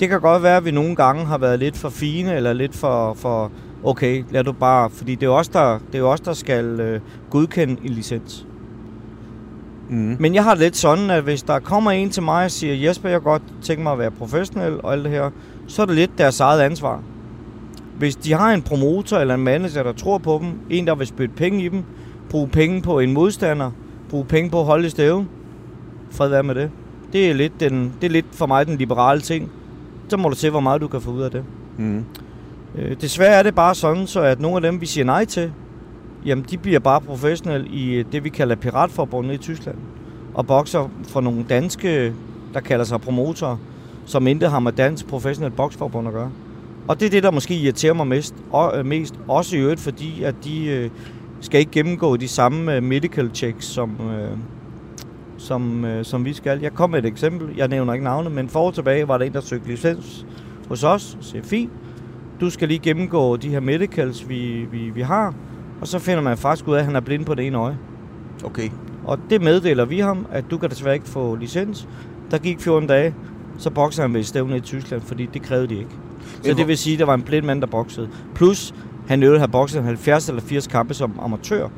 [0.00, 2.74] det kan godt være, at vi nogle gange har været lidt for fine, eller lidt
[2.74, 3.50] for, for
[3.84, 7.00] okay, lad du bare, fordi det er os, der, det er os, der skal øh,
[7.30, 8.46] godkende en licens.
[9.90, 10.16] Mm.
[10.18, 12.74] Men jeg har det lidt sådan, at hvis der kommer en til mig og siger,
[12.74, 15.30] Jesper, jeg godt tænke mig at være professionel og alt det her,
[15.66, 17.02] så er det lidt deres eget ansvar.
[17.98, 21.06] Hvis de har en promotor eller en manager, der tror på dem, en, der vil
[21.06, 21.84] spytte penge i dem,
[22.30, 23.70] bruge penge på en modstander,
[24.10, 25.28] bruge penge på at holde i stævn,
[26.10, 26.70] fred være med det.
[27.12, 29.50] Det er, lidt den, det er lidt for mig den liberale ting.
[30.08, 31.44] Så må du se, hvor meget du kan få ud af det.
[31.78, 32.04] Mm.
[32.78, 35.52] Øh, desværre er det bare sådan, så at nogle af dem, vi siger nej til,
[36.28, 39.76] jamen de bliver bare professionelle i øh, det, vi kalder piratforbundet i Tyskland.
[40.34, 42.14] Og bokser for nogle danske,
[42.54, 43.56] der kalder sig promotorer,
[44.06, 46.30] som intet har med dansk professionel boksforbund at gøre.
[46.88, 49.14] Og det er det, der måske irriterer mig mest, og, øh, mest.
[49.28, 50.90] Også i øvrigt, fordi at de øh,
[51.40, 54.38] skal ikke gennemgå de samme øh, medical checks, som, øh,
[55.38, 56.60] som, øh, som vi skal.
[56.60, 57.56] Jeg kom med et eksempel.
[57.56, 60.26] Jeg nævner ikke navne, men for tilbage var der en, der søgte licens
[60.68, 61.02] hos os.
[61.02, 61.72] Så siger, fint,
[62.40, 65.34] du skal lige gennemgå de her medicals, vi, vi, vi har
[65.80, 67.78] og så finder man faktisk ud af, at han er blind på det ene øje.
[68.44, 68.70] Okay.
[69.04, 71.88] Og det meddeler vi ham, at du kan desværre ikke få licens.
[72.30, 73.14] Der gik 14 dage,
[73.58, 75.90] så bokser han ved stævne i Tyskland, fordi det krævede de ikke.
[76.42, 78.08] Så det vil sige, at der var en blind mand, der boksede.
[78.34, 78.74] Plus,
[79.08, 81.68] han øvede at have bokset 70 eller 80 kampe som amatør,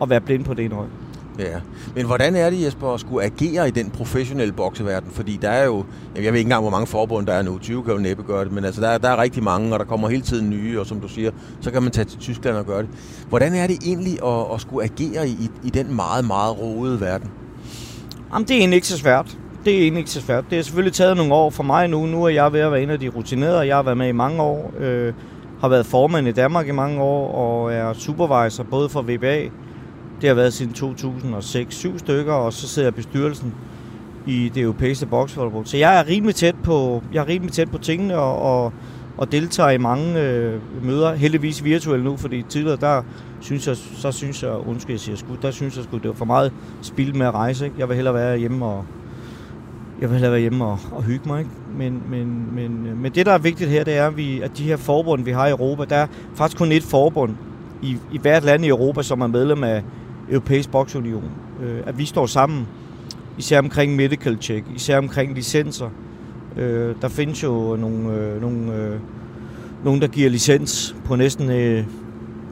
[0.00, 0.88] og være blind på det ene øje.
[1.38, 1.58] Ja.
[1.94, 5.10] Men hvordan er det, Jesper, at skulle agere i den professionelle bokseverden?
[5.10, 5.84] Fordi der er jo,
[6.16, 7.58] jeg ved ikke engang, hvor mange forbund der er nu.
[7.58, 9.78] 20 kan jo næppe gøre det, men altså, der, er- der er rigtig mange, og
[9.78, 12.56] der kommer hele tiden nye, og som du siger, så kan man tage til Tyskland
[12.56, 12.88] og gøre det.
[13.28, 17.30] Hvordan er det egentlig at, at skulle agere i, i den meget, meget roede verden?
[18.32, 19.36] Jamen, det er egentlig ikke så svært.
[19.64, 20.44] Det er egentlig ikke så svært.
[20.50, 22.06] Det har selvfølgelig taget nogle år for mig nu.
[22.06, 23.66] Nu er jeg ved at være en af de rutinerede.
[23.66, 24.72] Jeg har været med i mange år.
[24.80, 25.12] Øh,
[25.60, 29.44] har været formand i Danmark i mange år, og er supervisor både for VBA.
[30.20, 33.54] Det har været siden 2006-7 stykker, og så sidder jeg i bestyrelsen
[34.26, 35.66] i det europæiske boksforbund.
[35.66, 38.72] Så jeg er rimelig tæt på, jeg er rimelig tæt på tingene, og, og,
[39.16, 41.14] og deltager i mange øh, møder.
[41.14, 43.02] Heldigvis virtuelt nu, fordi tidligere der
[43.40, 46.14] synes jeg, så synes jeg, undskyld jeg siger sgu, der synes jeg sgu, det var
[46.14, 46.52] for meget
[46.82, 47.64] spild med at rejse.
[47.64, 47.76] Ikke?
[47.78, 48.84] Jeg vil hellere være hjemme og,
[50.00, 51.38] jeg vil hellere være hjemme og, og hygge mig.
[51.38, 51.50] Ikke?
[51.76, 54.58] Men, men, men, øh, men det, der er vigtigt her, det er, at, vi, at
[54.58, 57.34] de her forbund, vi har i Europa, der er faktisk kun et forbund
[57.82, 59.82] i, i hvert land i Europa, som er medlem af
[60.30, 61.24] Europæisk Boksunion.
[61.62, 62.66] Øh, at vi står sammen,
[63.38, 65.88] især omkring medical check, især omkring licenser.
[66.56, 69.00] Øh, der findes jo nogle, øh, nogle, øh,
[69.84, 71.84] nogle, der giver licens på næsten, øh,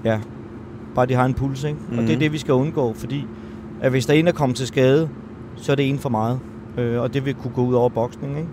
[0.05, 0.21] ja,
[0.95, 1.65] bare de har en puls.
[1.65, 1.79] Ikke?
[1.81, 1.99] Mm-hmm.
[1.99, 2.21] Og det er Mhm.
[2.21, 3.27] det, vi skal undgå, fordi
[3.81, 5.09] at hvis der er en, der kommer til skade,
[5.57, 6.41] så er det en for meget.
[6.79, 8.37] Øh, og det vil kunne gå ud over boksning.
[8.37, 8.49] Ikke?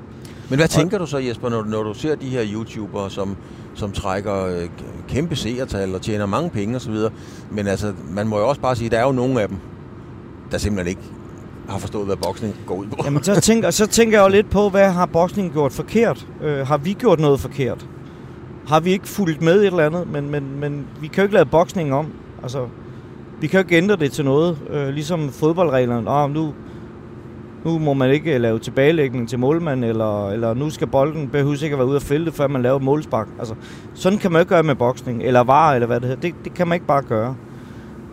[0.50, 3.36] Men hvad tænker du så, Jesper, når, når du ser de her YouTubere, som,
[3.76, 4.70] som trækker øh,
[5.08, 6.96] kæmpe seertal og tjener mange penge osv.,
[7.52, 9.58] men altså, man må jo også bare sige, at der er jo nogle af dem,
[10.52, 11.12] der simpelthen ikke
[11.70, 12.96] har forstået, hvad boksning går ud på.
[13.06, 16.28] Jamen, så tænker, så tænker jeg jo lidt på, hvad har boksningen gjort forkert?
[16.42, 17.88] Øh, har vi gjort noget forkert?
[18.68, 20.08] Har vi ikke fulgt med et eller andet?
[20.08, 22.08] Men, men, men vi kan jo ikke lave boksningen om.
[22.44, 22.68] Altså,
[23.42, 24.58] vi kan jo ikke ændre det til noget.
[24.70, 26.10] Øh, ligesom fodboldreglerne.
[26.10, 26.54] Oh, nu,
[27.66, 31.74] nu må man ikke lave tilbagelægning til målmand, eller, eller nu skal bolden behøves ikke
[31.74, 33.28] at være ude af feltet, før man laver målspark.
[33.40, 33.54] Altså,
[33.94, 36.22] sådan kan man ikke gøre med boksning, eller var, eller hvad det hedder.
[36.22, 37.36] Det, det kan man ikke bare gøre.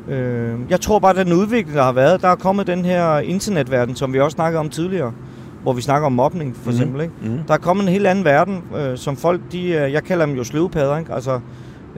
[0.09, 3.19] Øh, jeg tror bare, at den udvikling, der har været, der er kommet den her
[3.19, 5.12] internetverden, som vi også snakkede om tidligere,
[5.62, 6.71] hvor vi snakker om mobning for Mhm.
[6.71, 7.01] eksempel.
[7.01, 7.15] Ikke?
[7.23, 7.38] Mm.
[7.49, 10.35] Der er kommet en helt anden verden, øh, som folk, de, øh, jeg kalder dem
[10.37, 11.12] jo sløvpadder, ikke?
[11.15, 11.41] Altså,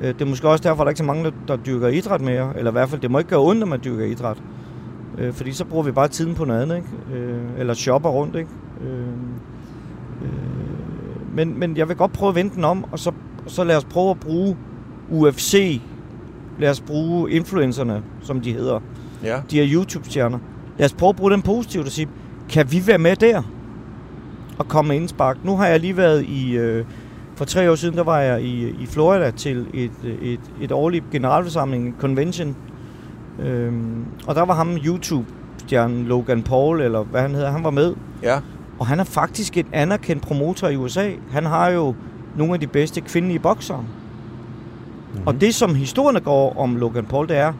[0.03, 1.89] øh, det er måske også derfor, at der er ikke så mange, der, der dyrker
[1.89, 4.37] idræt mere, eller i hvert fald, det må ikke gøre ondt, at man dyrker idræt.
[5.19, 6.89] Øh, fordi så bruger vi bare tiden på noget andet, ikke?
[7.25, 8.51] Øh, eller shopper rundt, ikke?
[8.81, 8.99] Øh,
[10.23, 13.13] øh, men, men jeg vil godt prøve at vende den om, og så,
[13.47, 14.57] så lad os prøve at bruge
[15.11, 15.81] UFC,
[16.59, 18.81] lad os bruge influencerne, som de hedder,
[19.25, 19.41] Ja.
[19.51, 20.39] de her YouTube-stjerner.
[20.79, 22.09] Lad os prøve at bruge dem positivt og sige,
[22.49, 23.43] kan vi være med der?
[24.59, 25.45] Og komme med indspark.
[25.45, 26.57] Nu har jeg lige været i...
[26.57, 26.85] Øh,
[27.37, 29.91] for tre år siden, der var jeg i, i Florida til et,
[30.23, 32.57] et, et årligt generalforsamling, en convention.
[33.39, 37.95] Øhm, og der var ham YouTube-stjernen Logan Paul, eller hvad han hedder, han var med.
[38.23, 38.39] Ja.
[38.79, 41.11] Og han er faktisk en anerkendt promotor i USA.
[41.31, 41.95] Han har jo
[42.37, 43.79] nogle af de bedste kvindelige boksere.
[43.79, 45.27] Mm-hmm.
[45.27, 47.53] Og det, som historierne går om Logan Paul, det er,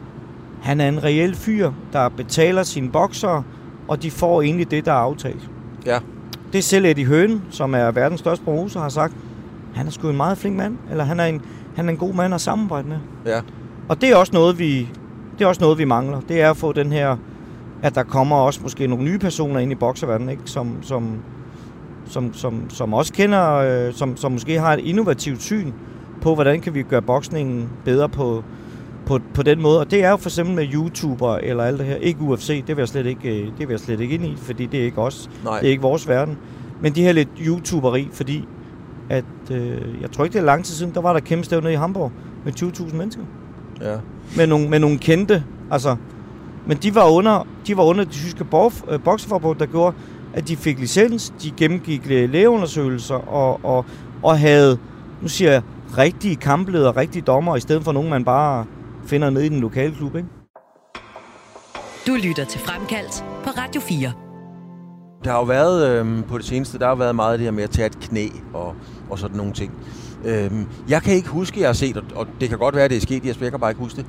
[0.61, 3.43] han er en reel fyr, der betaler sine boksere,
[3.87, 5.49] og de får egentlig det, der er aftalt.
[5.85, 5.99] Ja.
[6.51, 9.13] Det er selv Eddie Høen, som er verdens største promotor, har sagt,
[9.75, 11.41] han er sgu en meget flink mand, eller han er en,
[11.75, 12.97] han er en god mand at samarbejde med.
[13.25, 13.41] Ja.
[13.87, 14.89] Og det er også noget, vi,
[15.39, 16.21] det er også noget, vi mangler.
[16.27, 17.17] Det er at få den her,
[17.81, 20.41] at der kommer også måske nogle nye personer ind i bokserverdenen, ikke?
[20.45, 21.19] Som, som,
[22.05, 25.71] som, som, som også kender, øh, som, som måske har et innovativt syn
[26.21, 28.43] på, hvordan kan vi gøre boksningen bedre på,
[29.05, 29.79] på, på den måde.
[29.79, 31.95] Og det er jo for eksempel med YouTuber eller alt det her.
[31.95, 34.35] Ikke UFC, det vil jeg slet ikke, øh, det vil jeg slet ikke ind i,
[34.37, 35.29] fordi det er ikke os.
[35.43, 35.59] Nej.
[35.59, 36.37] Det er ikke vores verden.
[36.81, 38.47] Men de her lidt YouTuberi, fordi
[39.09, 41.71] at, øh, jeg tror ikke, det er lang tid siden, der var der kæmpe stævne
[41.71, 42.11] i Hamburg
[42.45, 43.23] med 20.000 mennesker
[43.81, 43.95] Ja.
[44.37, 45.95] med nogle, med nogle kendte, altså,
[46.67, 49.95] men de var under, de var under det tyske borg- øh, bokseforbund, der gjorde,
[50.33, 53.85] at de fik licens, de gennemgik læ- lægeundersøgelser og, og,
[54.23, 54.77] og havde,
[55.21, 55.61] nu siger jeg,
[55.97, 58.65] rigtige kampledere, rigtige dommer, i stedet for nogen, man bare
[59.05, 60.27] finder nede i den lokale klub, ikke?
[62.07, 64.11] Du lytter til Fremkaldt på Radio 4.
[65.23, 67.51] Der har jo været øhm, på det seneste, der har været meget af det her
[67.51, 68.75] med at tage et knæ og,
[69.09, 69.71] og sådan nogle ting.
[70.25, 73.01] Øhm, jeg kan ikke huske, jeg har set, og, det kan godt være, det er
[73.01, 74.05] sket, jeg kan bare ikke huske det,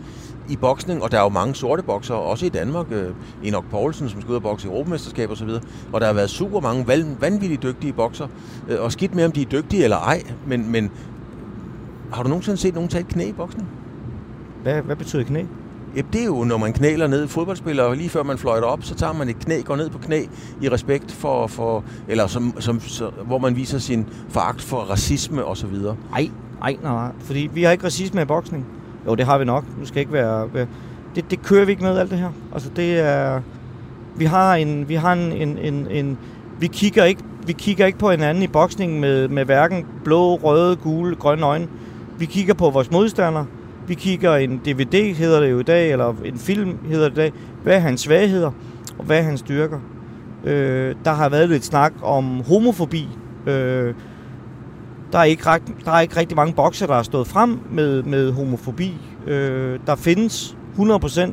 [0.49, 2.87] i boksning, og der er jo mange sorte bokser, også i Danmark.
[2.91, 3.11] Øh,
[3.43, 5.63] Enoch Poulsen, som skal ud og bokse i Europamesterskab og så videre.
[5.93, 6.87] Og der har været super mange
[7.21, 8.29] vanvittigt dygtige bokser.
[8.69, 10.23] Øh, og skidt med, om de er dygtige eller ej.
[10.47, 10.91] Men, men
[12.13, 13.69] har du nogensinde set nogen tage et knæ i boksning?
[14.63, 15.45] Hvad, hvad betyder knæ?
[15.97, 18.83] Ja, det er jo, når man knæler ned Fodboldspillere, og lige før man fløjter op,
[18.83, 20.25] så tager man et knæ, går ned på knæ
[20.63, 25.45] i respekt for, for eller som, som, så, hvor man viser sin foragt for racisme
[25.45, 25.97] og så videre.
[26.11, 26.31] Nej,
[26.61, 27.11] nej, nej.
[27.21, 28.67] Fordi vi har ikke racisme i boksning.
[29.07, 29.65] Jo, det har vi nok.
[29.79, 30.49] Nu skal ikke være...
[31.15, 32.31] det, det kører vi ikke med, alt det her.
[32.53, 33.41] Altså, det er...
[34.17, 34.89] Vi har en...
[34.89, 36.19] Vi har en, en, en, en
[36.61, 40.77] vi kigger ikke vi kigger ikke på hinanden i boksning med, med hverken blå, røde,
[40.77, 41.69] gule, grønne øjne.
[42.19, 43.45] Vi kigger på vores modstander.
[43.89, 47.21] Vi kigger en DVD, hedder det jo i dag, eller en film hedder det i
[47.21, 47.33] dag.
[47.63, 48.51] Hvad er hans svagheder,
[48.99, 49.79] og hvad er hans styrker?
[50.45, 53.09] Øh, der har været lidt snak om homofobi.
[53.47, 53.95] Øh,
[55.13, 58.03] der, er ikke ret, der er ikke rigtig mange bokser, der har stået frem med,
[58.03, 58.95] med homofobi.
[59.27, 61.33] Øh, der findes 100%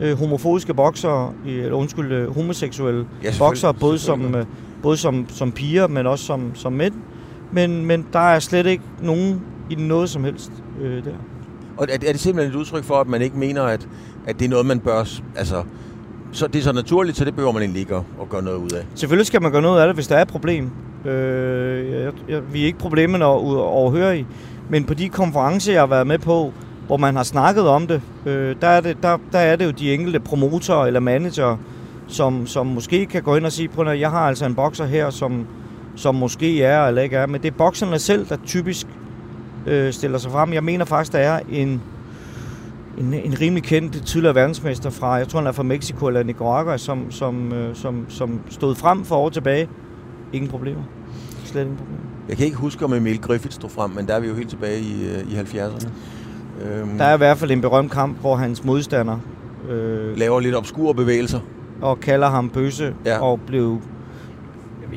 [0.00, 3.38] øh, homofobiske bokser, eller undskyld, øh, homoseksuelle Ja, selvfølgelig.
[3.38, 4.44] bokser, både som, øh,
[4.82, 6.94] både som, som piger, men også som, som mænd.
[7.52, 11.10] Men, men der er slet ikke nogen i noget som helst øh, der.
[11.78, 13.88] Og er, er det simpelthen et udtryk for, at man ikke mener, at,
[14.26, 15.04] at det er noget, man bør...
[15.36, 15.62] Altså,
[16.32, 18.56] så det er så naturligt, så det behøver man egentlig ikke at, at gøre noget
[18.56, 18.84] ud af.
[18.94, 20.70] Selvfølgelig skal man gøre noget af det, hvis der er et problem.
[21.04, 24.26] Øh, jeg, jeg, vi er ikke problemer overhører i.
[24.70, 26.52] Men på de konferencer, jeg har været med på,
[26.86, 29.70] hvor man har snakket om det, øh, der, er det der, der er det jo
[29.70, 31.56] de enkelte promotorer eller manager,
[32.06, 34.84] som, som måske kan gå ind og sige, på at jeg har altså en bokser
[34.84, 35.46] her, som,
[35.96, 37.26] som måske er eller ikke er.
[37.26, 38.86] Men det er bokserne selv, der typisk
[39.68, 40.52] øh, stiller sig frem.
[40.52, 41.82] Jeg mener faktisk, der er en,
[42.98, 46.76] en, en rimelig kendt tidligere verdensmester fra, jeg tror han er fra Mexico eller Nicaragua,
[46.76, 49.68] som, som, øh, som, som stod frem for år tilbage.
[50.32, 50.82] Ingen problemer.
[51.44, 52.00] Slet ingen problemer.
[52.28, 54.48] Jeg kan ikke huske, om Emil Griffith stod frem, men der er vi jo helt
[54.50, 55.88] tilbage i, øh, i 70'erne.
[56.68, 59.18] Øhm, Der er i hvert fald en berømt kamp, hvor hans modstander
[59.70, 61.40] øh, laver lidt obskure bevægelser.
[61.80, 63.18] og kalder ham bøsse Ja.
[63.18, 63.80] og blev...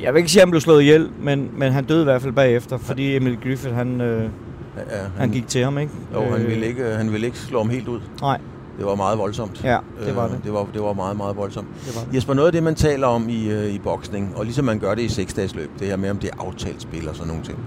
[0.02, 2.22] Jeg vil ikke sige, at han blev slået ihjel, men, men han døde i hvert
[2.22, 4.28] fald bagefter, fordi Emil Griffith, han, øh,
[4.76, 5.92] Ja, ja, han gik til ham, ikke?
[6.14, 8.00] Jo, han Øh, ville, ikke, han ville ikke slå ham helt ud.
[8.20, 8.38] Nej,
[8.78, 9.64] Det var meget voldsomt.
[9.64, 10.40] ja, det var Øh, det.
[10.44, 11.66] Det var, det var meget, meget voldsomt.
[11.86, 12.14] det, var det.
[12.16, 14.94] Jesper, noget af det, man taler om i, øh, i boksning, og ligesom man gør
[14.94, 17.42] det i seksdages løb, det her med, om det er aftalt spil og sådan nogle
[17.44, 17.58] ting.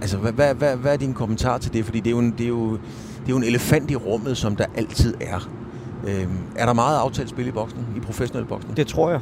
[0.00, 1.84] Altså, hvad, hvad, hvad, hvad er din kommentar til det?
[1.84, 2.78] Fordi det er, jo en, det, er jo, det
[3.26, 5.48] er jo en elefant i rummet, som der altid er.
[6.08, 8.76] Øhm, er der meget aftalt spil i boksning, i professionel boksning?
[8.76, 9.20] Det tror jeg.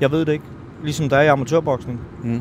[0.00, 0.44] Jeg ved det ikke.
[0.82, 2.00] Ligesom der er i amatørboksning.
[2.24, 2.40] Mm.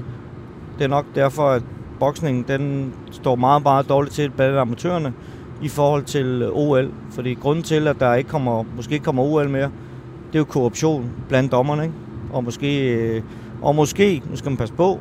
[0.78, 1.64] Det er nok derfor, at
[2.00, 5.14] boksningen den står meget, meget dårligt til blandt amatørerne
[5.62, 6.92] i forhold til øh, OL.
[7.12, 9.72] Fordi grunden til, at der ikke kommer, måske ikke kommer OL mere,
[10.28, 11.84] det er jo korruption blandt dommerne.
[11.84, 11.96] Ikke?
[12.34, 13.22] Og måske, øh,
[13.62, 15.00] og måske, nu skal man passe på,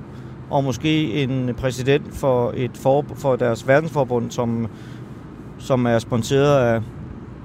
[0.51, 4.69] og måske en præsident for, et for, for deres verdensforbund, som,
[5.59, 6.83] som er sponsoreret af,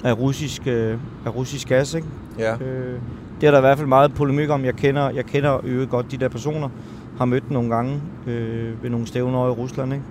[0.04, 1.94] af, russisk, øh, af russisk gas.
[1.94, 2.08] Ikke?
[2.40, 2.54] Ja.
[2.54, 3.00] Øh,
[3.42, 4.66] det er der i hvert fald meget polemik om.
[4.66, 6.70] Jeg kender, jeg kender øvrigt godt de der personer.
[7.18, 9.94] Har mødt nogle gange øh, ved nogle stævner over i Rusland.
[9.94, 10.06] Ikke?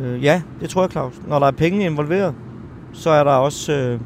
[0.00, 1.20] Øh, ja, det tror jeg, Claus.
[1.28, 2.34] Når der er penge involveret,
[2.92, 4.00] så er der også, øh,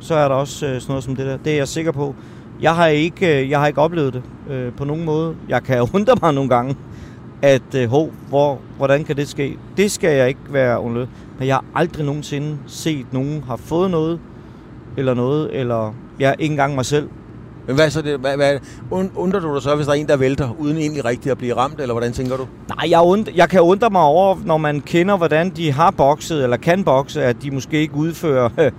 [0.00, 1.36] så er der også øh, sådan noget som det der.
[1.36, 2.14] Det er jeg sikker på.
[2.60, 5.36] Jeg har ikke, øh, jeg har ikke oplevet det øh, på nogen måde.
[5.48, 6.76] Jeg kan undre mig nogle gange,
[7.42, 9.58] at øh, ho, hvor, hvordan kan det ske?
[9.76, 11.06] Det skal jeg ikke være undlød.
[11.38, 14.20] Men jeg har aldrig nogensinde set nogen har fået noget,
[14.96, 17.08] eller noget, eller jeg ja, ikke engang mig selv.
[17.66, 18.18] Men hvad så det?
[18.18, 18.58] Hvad, hvad,
[18.90, 21.38] und- undrer du dig så, hvis der er en, der vælter, uden egentlig rigtigt at
[21.38, 22.46] blive ramt, eller hvordan tænker du?
[22.68, 26.42] Nej, jeg, und, jeg kan undre mig over, når man kender, hvordan de har bokset,
[26.42, 28.72] eller kan bokse, at de måske ikke udfører øh,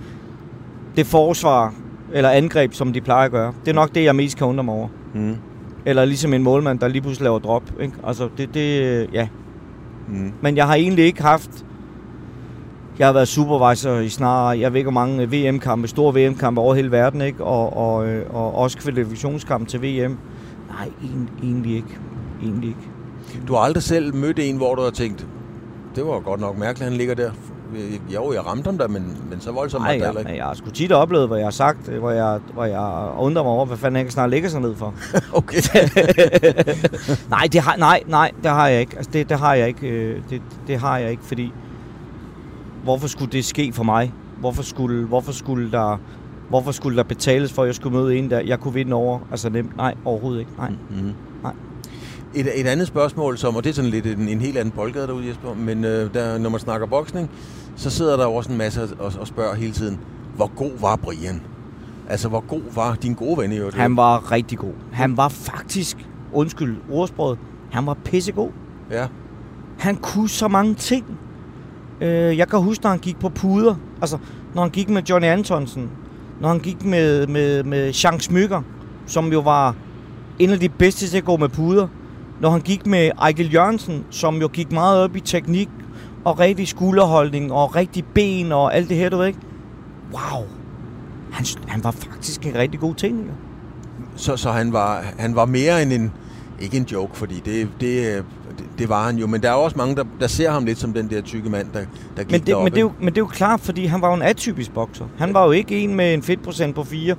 [0.96, 1.74] det forsvar
[2.12, 3.52] eller angreb, som de plejer at gøre.
[3.64, 4.88] Det er nok det, jeg mest kan undre mig over.
[5.14, 5.36] Mm.
[5.86, 7.62] Eller ligesom en målmand, der lige pludselig laver drop.
[7.80, 7.94] Ikke?
[8.06, 9.28] Altså, det, det, ja.
[10.08, 10.32] Mm.
[10.40, 11.50] Men jeg har egentlig ikke haft...
[12.98, 16.60] Jeg har været supervisor i snart, jeg ved ikke hvor mange øh, VM-kampe, store VM-kampe
[16.60, 17.44] over hele verden, ikke?
[17.44, 20.18] Og, og, øh, og også kvalifikationskampe til VM.
[20.68, 20.88] Nej,
[21.42, 21.98] egentlig, ikke.
[22.42, 22.80] Egentlig ikke.
[23.48, 25.26] Du har aldrig selv mødt en, hvor du har tænkt,
[25.96, 27.30] det var godt nok mærkeligt, han ligger der.
[28.14, 30.36] Jo, jeg ramte ham der, men, men så voldsomt var Nej, det jeg, heller ikke.
[30.36, 33.42] jeg har sgu tit oplevet, hvor jeg har sagt, øh, hvor jeg, hvor jeg undrer
[33.42, 34.94] mig over, hvad fanden han kan snart ligge sig ned for.
[35.38, 35.56] Okay.
[37.36, 38.96] nej, det har, nej, nej, det har jeg ikke.
[38.96, 40.14] Altså, det, det har jeg ikke.
[40.30, 41.52] Det, det har jeg ikke, fordi...
[42.86, 44.12] Hvorfor skulle det ske for mig?
[44.40, 46.00] Hvorfor skulle, hvorfor skulle der...
[46.48, 49.18] Hvorfor skulle der betales for, at jeg skulle møde en, der jeg kunne vinde over?
[49.30, 49.76] Altså nemt.
[49.76, 50.52] Nej, overhovedet ikke.
[50.58, 50.70] Nej.
[50.70, 51.12] Mm.
[51.42, 51.52] Nej.
[52.34, 55.06] Et, et andet spørgsmål, som, og det er sådan lidt en, en helt anden boldgade
[55.06, 57.30] derude, Jesper, men øh, der, når man snakker boksning,
[57.76, 59.98] så sidder der jo også en masse og, og spørger hele tiden,
[60.36, 61.42] hvor god var Brian?
[62.08, 63.76] Altså, hvor god var din gode ven i øvrigt?
[63.76, 64.72] Han var rigtig god.
[64.92, 67.38] Han var faktisk, undskyld ordsproget,
[67.70, 68.50] han var pissegod.
[68.90, 69.06] Ja.
[69.78, 71.18] Han kunne så mange ting.
[72.00, 73.74] Øh, jeg kan huske, når han gik på puder.
[74.00, 74.18] Altså,
[74.54, 75.90] når han gik med Johnny Antonsen.
[76.40, 78.62] Når han gik med, med, med Jean Smykker,
[79.06, 79.74] som jo var
[80.38, 81.88] en af de bedste til at gå med puder.
[82.40, 85.68] Når han gik med Ejgil Jørgensen, som jo gik meget op i teknik
[86.24, 89.38] og rigtig skulderholdning og rigtig ben og alt det her, du ved ikke.
[90.12, 90.44] Wow.
[91.32, 93.32] Han, han var faktisk en rigtig god tekniker.
[94.16, 96.12] Så, så han, var, han var mere end en,
[96.60, 98.24] ikke en joke, fordi det, det øh,
[98.78, 100.92] det, var han jo, men der er også mange, der, der ser ham lidt som
[100.92, 101.80] den der tykke mand, der,
[102.16, 102.64] der gik Men det, deroppe.
[102.64, 104.74] men, det er jo, men det er jo klart, fordi han var jo en atypisk
[104.74, 105.04] bokser.
[105.18, 107.14] Han var jo ikke en med en fedtprocent på 4.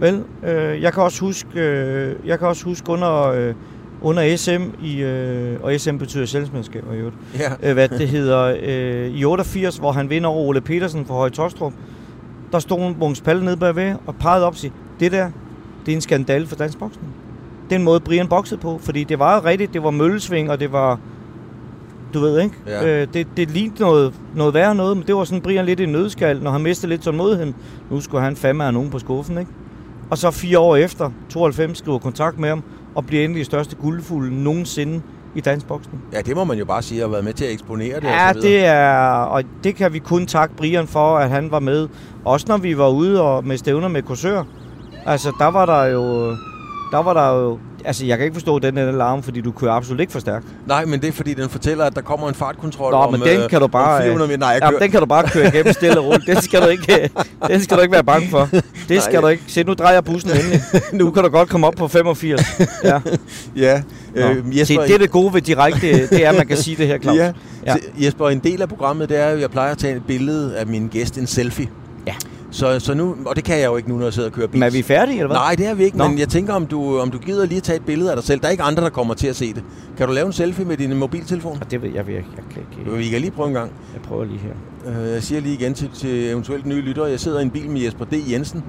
[0.00, 3.54] Vel, øh, jeg kan også huske, øh, jeg kan også huske under, øh,
[4.02, 8.56] under SM, i, øh, og SM betyder selvsmandskab, i øvrigt, Ja, øh, hvad det hedder,
[8.62, 11.72] øh, i 88, hvor han vinder over Ole Petersen fra Høje Tostrup,
[12.52, 15.30] der stod Mogens Palle nede bagved og pegede op og sige, det der,
[15.86, 17.14] det er en skandale for dansk boksning.
[17.70, 20.98] Den måde Brian boksede på, fordi det var rigtigt, det var møllesving, og det var,
[22.14, 23.02] du ved ikke, Ja.
[23.02, 25.86] øh, det, det lignede noget, noget værre noget, men det var sådan Brian lidt i
[25.86, 27.54] nødskal, når han mistede lidt tålmodigheden.
[27.90, 29.50] Nu skulle han fandme have nogen på skuffen, ikke?
[30.10, 32.62] Og så fire år efter, 92, skriver kontrakt med ham,
[32.94, 35.02] og bliver endelig største guldfugl nogensinde
[35.34, 36.02] i dansk boksning.
[36.12, 38.04] ja, det må man jo bare sige, at have været med til at eksponere det.
[38.04, 38.58] Ja, og så videre.
[38.60, 41.88] det er, og det kan vi kun takke Brian for, at han var med.
[42.24, 44.42] Også når vi var ude og med stævner med kursør.
[45.06, 46.36] Altså, der var der jo,
[46.92, 49.72] der var der jo, altså jeg kan ikke forstå den her alarm, fordi du kører
[49.72, 50.46] absolut ikke for stærkt.
[50.66, 53.20] Nej, men det er fordi, den fortæller, at der kommer en fartkontrol Nå, om, men
[53.20, 54.38] den øh, kan du bare, om 400 meter.
[54.38, 56.26] Nej, jeg Ja, kører, den kan du bare køre igennem stille og roligt.
[56.26, 57.10] Den skal du ikke,
[57.48, 58.48] den skal du ikke være bange for.
[58.88, 59.20] Det skal Nej.
[59.20, 59.42] du ikke.
[59.46, 60.60] Se, nu drejer bussen endelig.
[60.92, 62.40] Nu kan du godt komme op på 85.
[62.84, 63.00] Ja.
[63.56, 63.82] ja.
[64.14, 64.20] Nå.
[64.22, 66.86] Øh, Se, det er det gode ved direkte, det er, at man kan sige det
[66.86, 67.16] her, Claus.
[67.16, 67.24] Ja.
[67.66, 67.74] Ja.
[67.98, 68.04] ja.
[68.06, 70.66] Jesper, en del af programmet, det er, at jeg plejer at tage et billede af
[70.66, 71.68] min gæst, en selfie.
[72.06, 72.14] Ja.
[72.50, 74.46] Så, så nu, og det kan jeg jo ikke nu, når jeg sidder og kører
[74.46, 74.58] bil.
[74.60, 75.36] Men er vi færdige, eller hvad?
[75.36, 76.08] Nej, det er vi ikke, Nå.
[76.08, 78.24] men jeg tænker, om du, om du gider lige at tage et billede af dig
[78.24, 78.40] selv.
[78.40, 79.62] Der er ikke andre, der kommer til at se det.
[79.96, 81.58] Kan du lave en selfie med din mobiltelefon?
[81.60, 82.96] Og Det ved jeg, jeg, jeg kan ikke.
[82.96, 83.72] Vi kan lige prøve en gang.
[83.94, 85.00] Jeg prøver lige her.
[85.02, 87.06] Øh, Jeg siger lige igen til, til eventuelt nye lyttere.
[87.06, 88.14] Jeg sidder i en bil med Jesper D.
[88.30, 88.62] Jensen,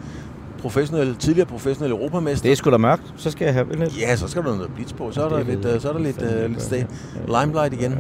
[0.62, 2.44] professionel, tidligere professionel europamester.
[2.44, 3.14] Det er sgu da mørkt.
[3.18, 4.00] Så skal jeg have lidt.
[4.02, 5.12] Ja, så skal der noget blitz på.
[5.12, 6.84] Så er der Det lidt, øh, så er der lidt, uh, lidt stay.
[7.28, 8.00] Limelight igen.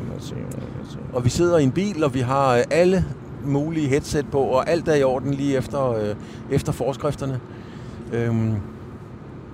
[1.13, 3.05] Og vi sidder i en bil, og vi har alle
[3.45, 6.15] mulige headset på, og alt er i orden lige efter, øh,
[6.51, 7.39] efter forskrifterne.
[8.13, 8.53] Øhm,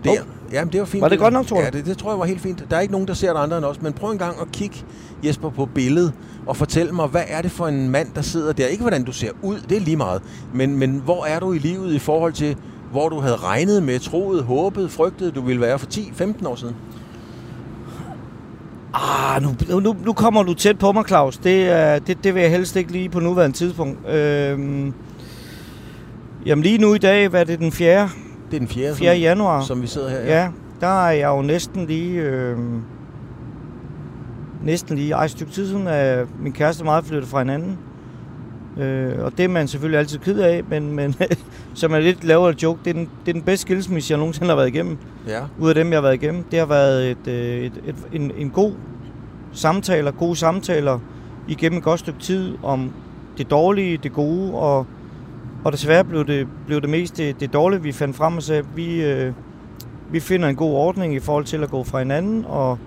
[0.03, 0.17] det, Hov.
[0.51, 1.01] ja, det var fint.
[1.01, 1.63] Var det godt nok, tror du?
[1.63, 2.65] Ja, det, det tror jeg var helt fint.
[2.69, 4.51] Der er ikke nogen, der ser det andre end os, men prøv en gang at
[4.51, 4.85] kigge,
[5.25, 6.13] Jesper, på billedet,
[6.45, 8.67] og fortæl mig, hvad er det for en mand, der sidder der?
[8.67, 10.21] Ikke hvordan du ser ud, det er lige meget,
[10.53, 12.57] men, men hvor er du i livet i forhold til,
[12.91, 16.75] hvor du havde regnet med, troet, håbet, frygtet, du ville være for 10-15 år siden?
[18.99, 21.37] Ah, nu, nu, nu kommer du tæt på mig, Claus.
[21.37, 24.09] Det, er- det, det vil jeg helst ikke lige på nuværende tidspunkt.
[24.09, 24.93] Øhm,
[26.45, 28.01] jamen lige nu i dag, hvad er det, den 4.
[28.51, 28.95] Det er den 4.
[28.95, 29.17] 4.
[29.17, 29.61] januar?
[29.61, 30.19] som vi sidder her.
[30.19, 30.49] Ja,
[30.81, 32.21] der er jeg jo næsten lige...
[32.21, 32.57] Øh,
[34.63, 35.13] næsten lige...
[35.13, 37.77] Ej, et stykke tid siden er min kæreste meget flyttet fra hinanden.
[38.79, 41.15] Øh, og det er man selvfølgelig altid ked af, men, men
[41.73, 44.49] som er lidt lavere joke, det er, den, det er den bedste skilsmisse, jeg nogensinde
[44.49, 44.97] har været igennem.
[45.27, 45.39] ja.
[45.59, 46.43] ud af dem, jeg har været igennem.
[46.43, 48.73] Det har været et, øh, et, et, en, en god
[49.51, 50.99] samtaler, gode samtaler
[51.47, 52.91] igennem et godt stykke tid om
[53.37, 54.85] det dårlige, det gode, og,
[55.63, 58.63] og desværre blev det, blev det mest det, det dårlige, vi fandt frem og sagde,
[58.75, 59.33] vi, øh,
[60.11, 62.79] vi finder en god ordning i forhold til at gå fra hinanden og,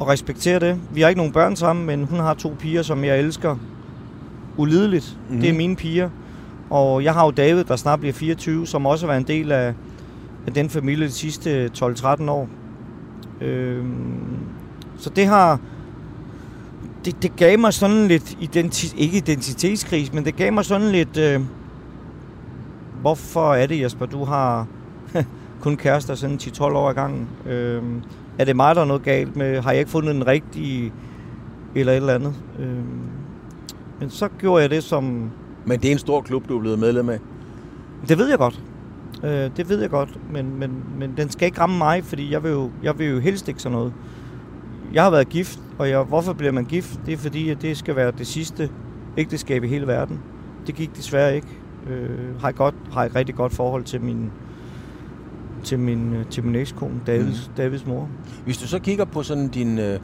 [0.00, 0.80] og respektere det.
[0.94, 3.56] Vi har ikke nogen børn sammen, men hun har to piger, som jeg elsker
[4.56, 5.16] ulideligt.
[5.16, 5.28] Mhm.
[5.28, 5.40] Mm-hmm.
[5.40, 6.10] Det er mine piger.
[6.70, 9.52] Og jeg har jo David, der snart bliver 24, som også har været en del
[9.52, 9.74] af,
[10.46, 12.48] af den familie de sidste 12-13 år.
[13.40, 14.38] Øhm,
[14.98, 15.60] så det har...
[17.04, 21.16] Det, det gav mig sådan lidt, identi- ikke identitetskris, men det gav mig sådan lidt...
[21.16, 21.40] Øh,
[23.00, 24.66] hvorfor er det, Jesper, du har
[25.62, 27.28] kun kærester sådan 10-12 år ad gangen?
[27.46, 28.02] Øhm,
[28.38, 29.60] er det mig, der er noget galt med?
[29.60, 30.92] Har jeg ikke fundet den rigtige?
[31.74, 32.34] Eller et eller andet?
[32.58, 32.84] Øhm,
[34.00, 35.30] men så gjorde jeg det, som
[35.66, 37.18] Men det er en stor klub, du er blevet medlem af.
[38.08, 38.60] det ved jeg godt.
[39.24, 42.42] Øh, det ved jeg godt, men, men, men den skal ikke ramme mig, fordi jeg
[42.42, 43.92] vil, jo, jeg vil jo helst ikke sådan noget.
[44.92, 47.00] Jeg har været gift, og jeg, hvorfor bliver man gift?
[47.06, 48.70] Det er fordi, at det skal være det sidste
[49.16, 50.20] ægteskab i hele verden.
[50.66, 51.46] Det gik desværre ikke.
[51.90, 54.30] Øh, har, et godt, har et rigtig godt forhold til min,
[55.64, 57.54] til min, til min ekskone, Davids, mm.
[57.56, 58.08] Davids mor.
[58.44, 60.00] Hvis du så kigger på sådan din, øh,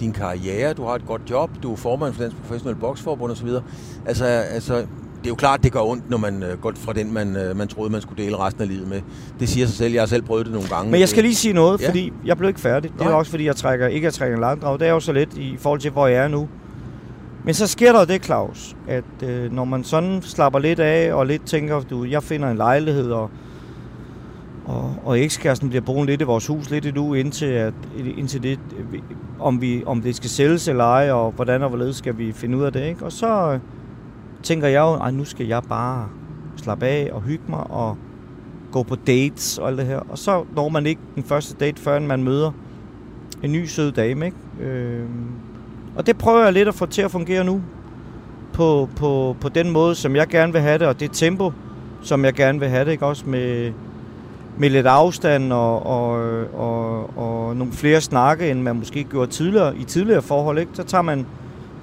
[0.00, 3.48] din karriere, du har et godt job, du er formand for Dansk Professionel Boksforbund osv.
[4.06, 4.74] Altså, altså,
[5.18, 7.56] det er jo klart, det gør ondt, når man øh, går fra den, man, øh,
[7.56, 9.00] man troede, man skulle dele resten af livet med.
[9.40, 9.92] Det siger sig selv.
[9.92, 10.90] Jeg har selv prøvet det nogle gange.
[10.90, 11.88] Men jeg skal lige sige noget, Ja.
[11.88, 12.90] fordi jeg blev ikke færdig.
[12.92, 13.12] Det er Nej.
[13.14, 14.78] også fordi, jeg trækker, ikke jeg trækker en langdrag.
[14.80, 16.48] Det er jo så lidt i forhold til, hvor jeg er nu.
[17.44, 21.26] Men så sker der det, Claus, at øh, når man sådan slapper lidt af, og
[21.26, 23.30] lidt tænker, du, jeg finder en lejlighed, og,
[24.68, 27.74] og, og ekskæresten bliver boende lidt i vores hus lidt endnu, indtil, at,
[28.16, 28.60] indtil det,
[29.38, 32.58] om, vi, om det skal sælges eller ej, og hvordan og hvorledes skal vi finde
[32.58, 33.04] ud af det, ikke?
[33.04, 33.60] Og så øh,
[34.42, 36.08] tænker jeg jo, ej, nu skal jeg bare
[36.56, 37.96] slappe af og hygge mig, og
[38.72, 40.00] gå på dates og alt det her.
[40.08, 42.52] Og så når man ikke den første date, før man møder
[43.42, 44.36] en ny sød dame, ikke?
[44.60, 45.06] Øh,
[45.96, 47.62] og det prøver jeg lidt at få til at fungere nu.
[48.52, 51.52] På, på, på den måde, som jeg gerne vil have det, og det tempo,
[52.02, 53.06] som jeg gerne vil have det, ikke?
[53.06, 53.72] Også med,
[54.58, 56.20] med lidt afstand og, og,
[56.54, 60.70] og, og nogle flere snakke, end man måske gjorde tidligere, i tidligere forhold, ikke?
[60.74, 61.26] så tager man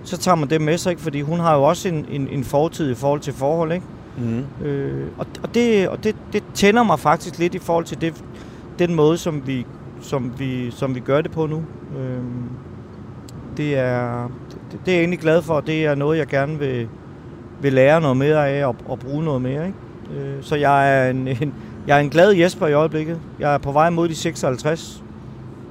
[0.04, 1.02] så tager man det med sig, ikke?
[1.02, 3.72] fordi hun har jo også en, en, en fortid i forhold til forhold.
[3.72, 3.86] Ikke?
[4.18, 4.66] Mm.
[4.66, 8.24] Øh, og og, det, og det, det tænder mig faktisk lidt i forhold til det,
[8.80, 9.66] den måde, som vi,
[10.02, 11.64] som vi, som vi gør det på nu.
[12.00, 12.24] Øh,
[13.58, 16.60] det, er, det, det er jeg egentlig glad for, og det er noget, jeg gerne
[16.60, 16.88] vil,
[17.62, 19.66] vil lære noget mere af og, og bruge noget mere.
[19.66, 20.20] Ikke?
[20.20, 21.54] Øh, så jeg er, en, en,
[21.88, 23.20] jeg er en glad Jesper i øjeblikket.
[23.40, 25.04] Jeg er på vej mod de 56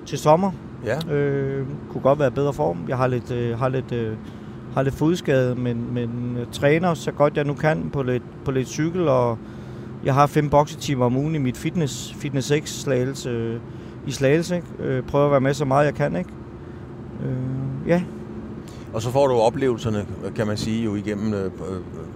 [0.06, 0.52] til sommer.
[0.84, 1.14] Ja.
[1.14, 2.78] Øh, kunne godt være i bedre form.
[2.88, 4.16] Jeg har lidt, øh, har lidt, øh,
[4.74, 8.50] har lidt fodskade, men, men øh, træner så godt jeg nu kan på lidt, på
[8.50, 9.38] lidt cykel, og
[10.04, 13.60] jeg har fem boksetimer om ugen i mit fitness, fitness 6 slagelse, øh,
[14.06, 14.56] i slagelse.
[14.56, 14.68] Ikke?
[14.78, 16.16] Øh, prøver at være med så meget jeg kan.
[16.16, 16.30] Ikke?
[17.24, 18.02] Øh, ja.
[18.94, 21.50] Og så får du oplevelserne, kan man sige, jo igennem øh, øh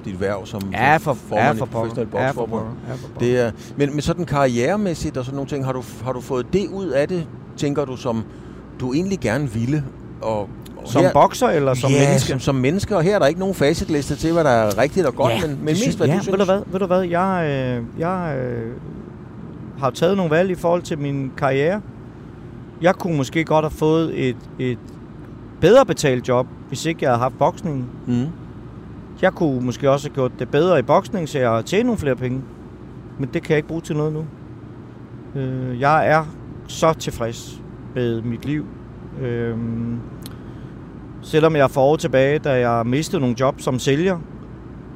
[0.04, 1.80] dit værv som Ja, for, formand ja, i for pokker.
[1.80, 2.64] professionel Ja, for boksforbund.
[2.88, 3.18] Ja, for.
[3.20, 6.46] Det er, men, men sådan karrieremæssigt og sådan nogle ting, har du, har du fået
[6.52, 7.26] det ud af det,
[7.56, 8.24] tænker du, som
[8.80, 9.84] du egentlig gerne ville?
[10.22, 10.48] Og, og
[10.84, 12.28] Som bokser eller som ja, menneske?
[12.28, 15.06] Som, som menneske, og her er der ikke nogen facitliste til, hvad der er rigtigt
[15.06, 16.32] og godt, Ja, men, men mest hvad ja, du synes.
[16.32, 17.02] Ved du hvad, ved du hvad?
[17.02, 18.72] Jeg, øh, jeg øh,
[19.78, 21.80] har taget nogle valg i forhold til min karriere.
[22.82, 24.78] Jeg kunne måske godt have fået et, et
[25.61, 27.86] bedre betalt job, hvis ikke jeg havde haft boksningen.
[28.06, 28.26] Mm.
[29.22, 32.16] Jeg kunne måske også have gjort det bedre i boksning, så jeg tjent nogle flere
[32.16, 32.42] penge.
[33.18, 34.24] Men det kan jeg ikke bruge til noget nu.
[35.40, 36.24] Øh, jeg er
[36.66, 37.62] så tilfreds
[37.94, 38.66] med mit liv.
[39.20, 39.56] Øh,
[41.22, 44.18] selvom jeg for år tilbage, da jeg mistede nogle job som sælger,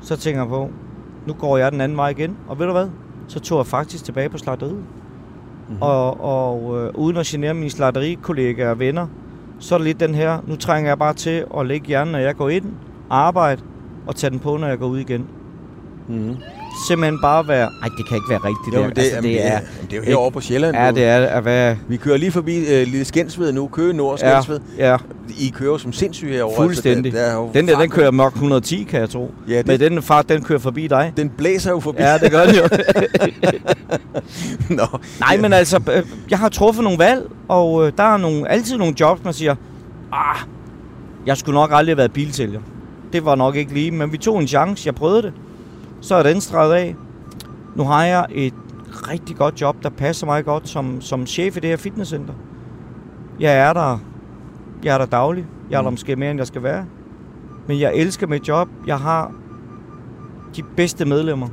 [0.01, 0.71] så tænker jeg på,
[1.27, 2.37] nu går jeg den anden vej igen.
[2.49, 2.89] Og ved du hvad?
[3.29, 4.75] Så tog jeg faktisk tilbage på slagteriet.
[4.75, 5.83] Mm-hmm.
[5.83, 9.07] Og, og øh, uden at genere mine slagterikollegaer og venner,
[9.63, 12.19] så er der lige den her, nu trænger jeg bare til at lægge hjernen, når
[12.19, 12.65] jeg går ind,
[13.11, 13.63] arbejde
[14.07, 15.27] og tage den på, når jeg går ud igen.
[16.13, 16.37] Mm.
[16.89, 17.71] Simpelthen bare være...
[17.83, 18.77] Ej, det kan ikke være rigtigt.
[18.77, 18.89] Jo, der.
[18.89, 19.59] det, altså, det, er,
[19.91, 20.77] det er jo herovre på Sjælland.
[20.77, 21.77] Ja, det er at være...
[21.89, 24.61] Vi kører lige forbi øh, Lille Skensved nu, Køge Nord Ja, Skensved.
[24.79, 24.97] ja,
[25.39, 26.57] I kører som sindssyge herovre.
[26.57, 27.15] fuldstændig.
[27.15, 29.35] Altså, det, det er jo Den der, den kører nok 110, kan jeg tro.
[29.49, 31.13] Ja, det- Men den fart, den kører forbi dig.
[31.17, 32.03] Den blæser jo forbi.
[32.03, 32.63] Ja, det gør den jo.
[34.77, 34.99] Nå.
[35.21, 38.77] Nej, men altså, øh, jeg har truffet nogle valg, og øh, der er nogle, altid
[38.79, 39.55] nogle jobs, man siger,
[40.13, 40.37] ah,
[41.27, 42.61] jeg skulle nok aldrig have været bilsælger.
[43.13, 45.33] Det var nok ikke lige, men vi tog en chance, jeg prøvede det.
[46.03, 46.97] Så er den streget af.
[47.75, 48.55] Nu har jeg et
[48.93, 52.35] rigtig godt job, der passer mig godt som, som chef i det her fitnesscenter.
[53.41, 53.99] Jeg er der,
[54.85, 55.47] jeg er der daglig.
[55.71, 55.93] Jeg er der Mm.
[55.93, 56.85] måske mere, end jeg skal være.
[57.67, 58.69] Men jeg elsker mit job.
[58.87, 59.33] Jeg har
[60.57, 61.49] de bedste medlemmer,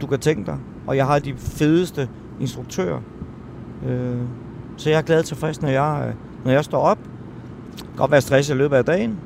[0.00, 0.58] du kan tænke dig.
[0.86, 2.08] Og jeg har de fedeste
[2.40, 3.00] instruktører.
[3.88, 4.16] Øh,
[4.76, 6.12] så jeg er glad tilfreds, når jeg,
[6.44, 6.98] når jeg står op.
[7.72, 9.18] Det kan godt være stress i løbet af dagen.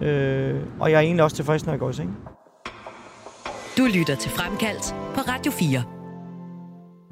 [0.00, 2.16] Øh, og jeg er egentlig også tilfreds, når jeg går i seng.
[3.80, 5.82] Du lytter til Fremkaldt på Radio 4.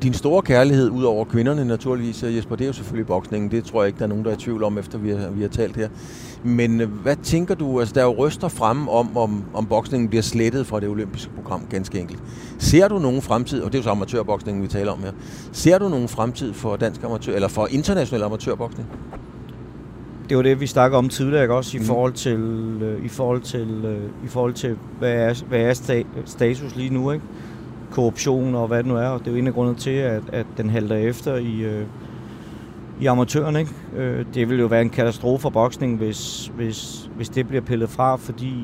[0.03, 3.51] Din store kærlighed, ud over kvinderne naturligvis, øh, Jesper, det er jo selvfølgelig boksningen.
[3.51, 5.31] Det tror jeg ikke, der er nogen, der er i tvivl om, efter vi har,
[5.31, 5.89] vi har talt her.
[6.45, 10.09] Men øh, hvad tænker du, altså der er jo røster frem om, om, om boksningen
[10.09, 12.21] bliver slettet fra det olympiske program, ganske enkelt.
[12.59, 15.13] Ser du nogen fremtid, og det er jo så amatørboksningen, vi taler om her,
[15.53, 18.89] ser du nogen fremtid for dansk amatør, eller for international amatørboksning?
[20.29, 21.55] Det var det, vi snakkede om tidligere, ikke?
[21.55, 21.87] også i Mm.
[21.87, 22.39] forhold til,
[22.83, 26.95] øh, i forhold til, øh, i forhold til hvad er, hvad er sta- status lige
[26.95, 27.25] nu, ikke?
[27.91, 30.23] Korruption og hvad det nu er, og det er jo en af grundene til, at,
[30.33, 31.85] at den halter efter i, øh,
[33.01, 33.73] i amatørerne, ikke?
[33.97, 37.91] Øh, det vil jo være en katastrofe for boksning, hvis, hvis, hvis det bliver pillet
[37.91, 38.55] fra, fordi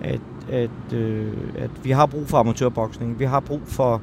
[0.00, 0.20] at,
[0.50, 3.18] at, øh, at vi har brug for amatørboksning.
[3.18, 4.02] Vi har brug for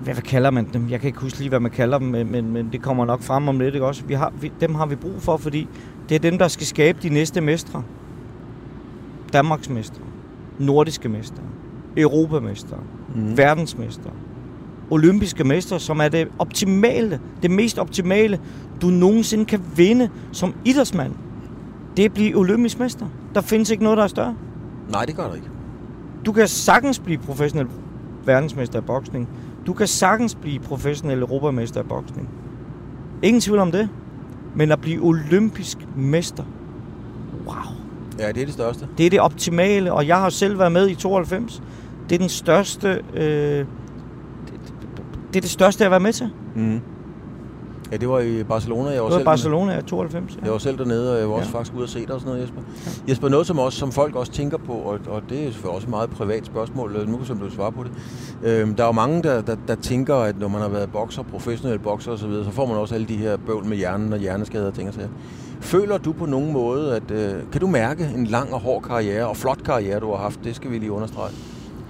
[0.00, 0.90] hvad, hvad kalder man dem?
[0.90, 3.22] Jeg kan ikke huske lige, hvad man kalder dem, men, men, men det kommer nok
[3.22, 4.04] frem om lidt, ikke også?
[4.04, 5.68] Vi har, vi, dem har vi brug for, fordi
[6.08, 7.82] det er dem, der skal skabe de næste mestre.
[9.32, 10.02] Danmarks mestre,
[10.58, 11.42] nordiske mestre,
[11.96, 12.76] europamestre,
[13.14, 13.38] mm.
[13.38, 14.10] verdensmestre,
[14.90, 18.40] olympiske mestre, som er det optimale, det mest optimale,
[18.82, 21.12] du nogensinde kan vinde som idrætsmand.
[21.96, 23.06] Det er at blive olympisk mester.
[23.34, 24.36] Der findes ikke noget, der er større.
[24.90, 25.48] Nej, det gør der ikke.
[26.26, 27.66] Du kan sagtens blive professionel
[28.24, 29.28] verdensmester i boksning.
[29.66, 32.28] Du kan sagtens blive professionel europamester i boksning.
[33.22, 33.88] Ingen tvivl om det.
[34.54, 36.44] Men at blive olympisk mester,
[37.46, 37.54] wow.
[38.18, 38.88] Ja, det er det største.
[38.98, 41.62] Det er det optimale, og jeg har selv været med i 92.
[42.08, 43.02] Det er den største...
[43.14, 43.66] Øh, det,
[45.28, 46.30] det er det største, jeg har været med til.
[46.54, 46.80] Mm.
[47.92, 48.90] Ja, det var i Barcelona.
[48.90, 50.38] Jeg var, Det var selv Barcelona i 92.
[50.44, 51.58] Jeg var selv dernede, og jeg var også Ja.
[51.58, 52.60] faktisk ude og se dig og sådan noget, Jesper.
[53.08, 55.86] Jesper, noget som, også, som folk også tænker på, og, og det er selvfølgelig også
[55.86, 57.90] et meget privat spørgsmål, øh, nu kan du svare på det.
[58.42, 61.22] Øhm, der er jo mange, der, der, der tænker, at når man har været bokser,
[61.22, 64.12] professionel bokser osv., så, videre, så får man også alle de her bøvl med hjernen
[64.12, 65.08] og hjerneskader og ting og sager.
[65.60, 69.26] Føler du på nogen måde, at øh, kan du mærke en lang og hård karriere,
[69.28, 71.30] og flot karriere, du har haft, det skal vi lige understrege.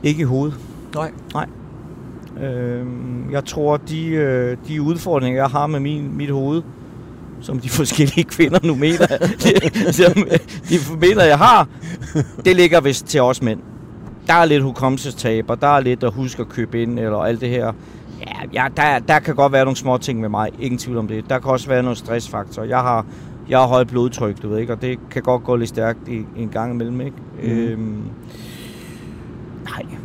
[0.03, 0.57] Ikke i hovedet.
[0.94, 1.46] Nej.
[2.43, 2.86] Øh,
[3.32, 6.62] jeg tror, de, øh, de udfordringer, jeg har med min, mit hoved,
[7.41, 10.12] som de forskellige kvinder nu mener, de, som,
[10.68, 11.68] de mener, jeg har,
[12.45, 13.61] det ligger vist til os mænd.
[14.26, 17.41] Der er lidt hukommelsestab, og der er lidt at huske at købe ind, eller alt
[17.41, 17.72] det her.
[18.20, 21.09] Ja, ja der, der kan godt være nogle små ting med mig, ingen tvivl om
[21.09, 21.24] det.
[21.30, 22.62] Der kan også være nogle stressfaktor.
[22.62, 23.07] Jeg har,
[23.49, 26.16] jeg har højt blodtryk, du ved ikke, og det kan godt gå lidt stærkt i,
[26.36, 27.16] i en gang imellem, ikke?
[27.43, 27.51] Mm.
[27.51, 28.03] Øhm,
[29.64, 29.99] nej.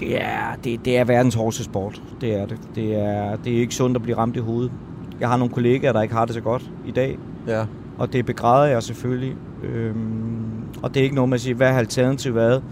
[0.00, 2.02] Det er, det, det er verdens hårdeste sport.
[2.20, 2.58] Det er det.
[2.74, 4.72] Det er, det er ikke sundt at blive ramt i hovedet.
[5.20, 7.18] Jeg har nogle kollegaer, der ikke har det så godt i dag.
[7.46, 7.64] Ja.
[7.98, 9.36] Og det begræder jeg selvfølgelig.
[9.62, 10.50] Øhm,
[10.82, 12.62] og det er ikke noget med at sige, hvad har alternativet været,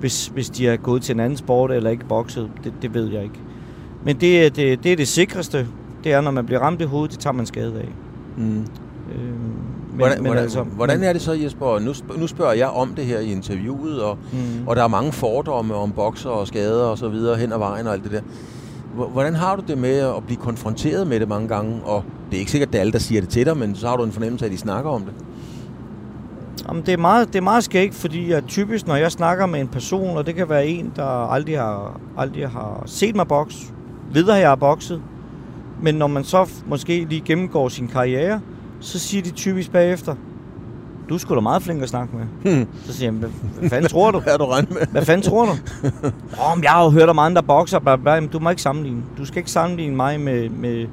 [0.00, 2.50] hvis, hvis de er gået til en anden sport eller ikke bokset.
[2.64, 3.40] Det, det ved jeg ikke.
[4.04, 5.66] Men det det, det er det sikreste.
[6.04, 7.88] Det er, når man bliver ramt i hovedet, det tager man skade af.
[8.36, 8.66] Mm.
[9.14, 9.52] Øhm,
[9.96, 11.78] Men, hvordan, men hvordan, altså, hvordan er det så, Jesper?
[11.78, 14.68] Nu, nu spørger jeg om det her i interviewet, og, mm.
[14.68, 17.86] og der er mange fordomme om bokser og skader og så videre hen ad vejen
[17.86, 18.20] og alt det der.
[19.12, 21.80] Hvordan har du det med at blive konfronteret med det mange gange?
[21.84, 23.74] Og det er ikke sikkert, at det er alle, der siger det til dig, men
[23.74, 25.12] så har du en fornemmelse af, at de snakker om det.
[26.68, 29.60] Jamen, det, er meget, det er meget skægt, fordi at typisk, når jeg snakker med
[29.60, 33.66] en person, og det kan være en, der aldrig har, aldrig har set mig bokse,
[34.12, 35.02] ved at jeg har bokset,
[35.82, 38.40] men når man så måske lige gennemgår sin karriere,
[38.80, 40.14] så siger de typisk bagefter,
[41.08, 42.54] du er sgu da meget flink at snakke med.
[42.54, 42.68] Hmm.
[42.84, 44.20] Så siger jeg, hvad, fanden tror du?
[44.26, 44.86] hvad du med?
[44.86, 45.50] hvad fanden tror du?
[46.44, 49.02] oh, jeg har jo hørt om andre bokser, bla, bla, men du må ikke sammenligne.
[49.18, 50.86] Du skal ikke sammenligne mig med, med,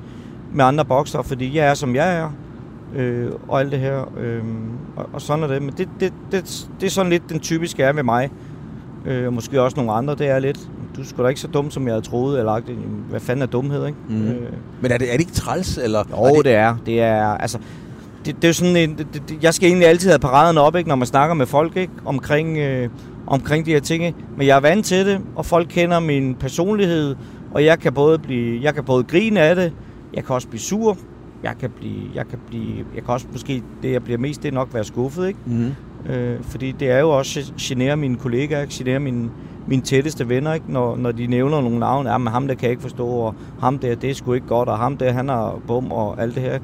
[0.53, 2.29] med andre bokser, fordi jeg er, som jeg er.
[2.95, 4.11] Øh, og alt det her.
[4.17, 4.43] Øh,
[4.95, 5.61] og, og sådan er det.
[5.61, 8.29] Men det, det, det, det er sådan lidt den typiske er med mig.
[9.05, 11.47] Øh, og måske også nogle andre, det er lidt, du er sgu da ikke så
[11.47, 12.61] dum, som jeg havde troet, eller
[13.09, 13.97] hvad fanden er dumhed, ikke?
[14.09, 14.27] Mm.
[14.27, 14.51] Øh.
[14.81, 16.03] Men er det, er det ikke træls, eller?
[16.11, 16.45] Jo, er det...
[16.45, 16.75] det er.
[16.85, 17.57] Det er, altså,
[18.25, 20.89] det, det er sådan en, det, det, jeg skal egentlig altid have paraderne op, ikke,
[20.89, 22.89] når man snakker med folk ikke, omkring, øh,
[23.27, 24.05] omkring de her ting.
[24.05, 24.17] Ikke?
[24.37, 27.15] Men jeg er vant til det, og folk kender min personlighed,
[27.51, 29.73] og jeg kan både blive, jeg kan både grine af det,
[30.13, 30.97] jeg kan også blive sur,
[31.43, 34.49] jeg kan blive, jeg kan blive, jeg kan også måske, det jeg bliver mest, det
[34.49, 35.39] er nok være skuffet, ikke?
[35.45, 35.71] Mm.
[36.11, 38.73] Øh, fordi det er jo også generer mine kollegaer, ikke?
[38.73, 39.29] generer mine,
[39.67, 40.71] mine tætteste venner, ikke?
[40.71, 43.35] Når, når de nævner nogle navne, ja, men ham der kan jeg ikke forstå, og
[43.59, 46.35] ham der, det er sgu ikke godt, og ham der, han har bum, og alt
[46.35, 46.59] det her.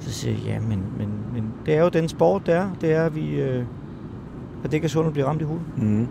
[0.00, 2.68] Så siger jeg, ja, men, men, men det er jo den sport, det er.
[2.80, 3.40] Det er, at vi...
[3.40, 3.64] Øh,
[4.64, 5.66] at det er sundt blive ramt i hovedet.
[5.76, 6.08] Mm.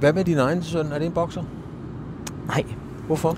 [0.00, 0.86] Hvad med din egen søn?
[0.86, 1.42] Er det en bokser?
[2.46, 2.64] Nej.
[3.06, 3.36] Hvorfor?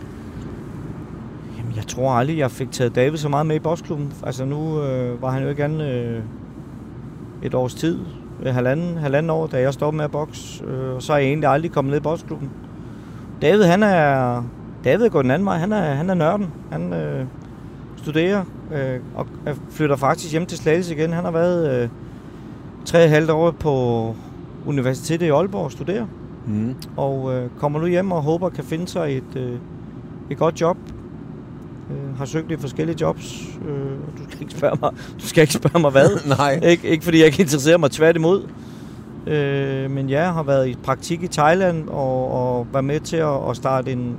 [1.59, 4.13] Jamen, jeg tror aldrig, jeg fik taget David så meget med i boksklubben.
[4.23, 6.23] Altså, nu øh, var han jo ikke andet øh,
[7.43, 7.99] et års tid.
[8.47, 10.65] Halvanden, halvanden år, da jeg stoppede med at bokse.
[10.65, 12.51] Øh, og så er jeg egentlig aldrig kommet ned i boksklubben.
[13.43, 14.43] David, han er...
[14.85, 15.59] David går den anden vej.
[15.59, 16.53] Han er, han er nørden.
[16.71, 16.93] Han...
[16.93, 17.27] Øh,
[18.05, 19.27] studerer øh, og
[19.71, 21.13] flytter faktisk hjem til Slagelse igen.
[21.13, 21.89] Han har været øh,
[22.85, 24.15] tre og halvt år på
[24.67, 26.07] Universitetet i Aalborg og studerer.
[26.47, 26.75] Mm.
[26.97, 29.59] Og øh, kommer nu hjem og håber kan finde sig et, øh,
[30.31, 30.77] et godt job.
[31.91, 33.49] Øh, har søgt i forskellige jobs.
[33.69, 33.75] Øh,
[34.19, 36.09] du skal ikke spørge mig, du skal ikke spørge mig hvad.
[36.39, 36.61] Nej.
[36.63, 38.43] Ik- ikke fordi jeg ikke interesserer mig tværtimod.
[39.27, 43.51] Øh, men jeg har været i praktik i Thailand og, og været med til at,
[43.51, 44.17] at starte en,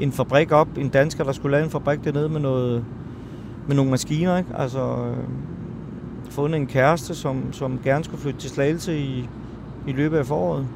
[0.00, 0.68] en fabrik op.
[0.78, 2.84] En dansker, der skulle lave en fabrik dernede med noget
[3.68, 4.50] med nogle maskiner, ikke?
[4.58, 5.16] Altså, øh,
[6.30, 9.28] fundet en kæreste, som, som gerne skulle flytte til Slagelse i,
[9.88, 10.66] i løbet af foråret.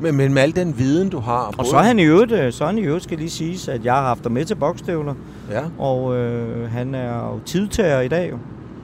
[0.00, 1.54] Men, men med al den viden, du har...
[1.58, 3.72] Og så er han i øvrigt, øh, så er han i øvrigt, skal lige sige,
[3.72, 5.14] at jeg har haft ham med til bokstøvler.
[5.50, 5.62] Ja.
[5.78, 8.38] Og øh, han er jo tidtager i dag jo.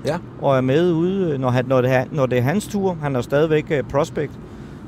[0.06, 0.18] Ja.
[0.40, 2.96] Og er med ude, når, han, når, det er, når det er hans tur.
[3.02, 4.32] Han er stadigvæk uh, prospect.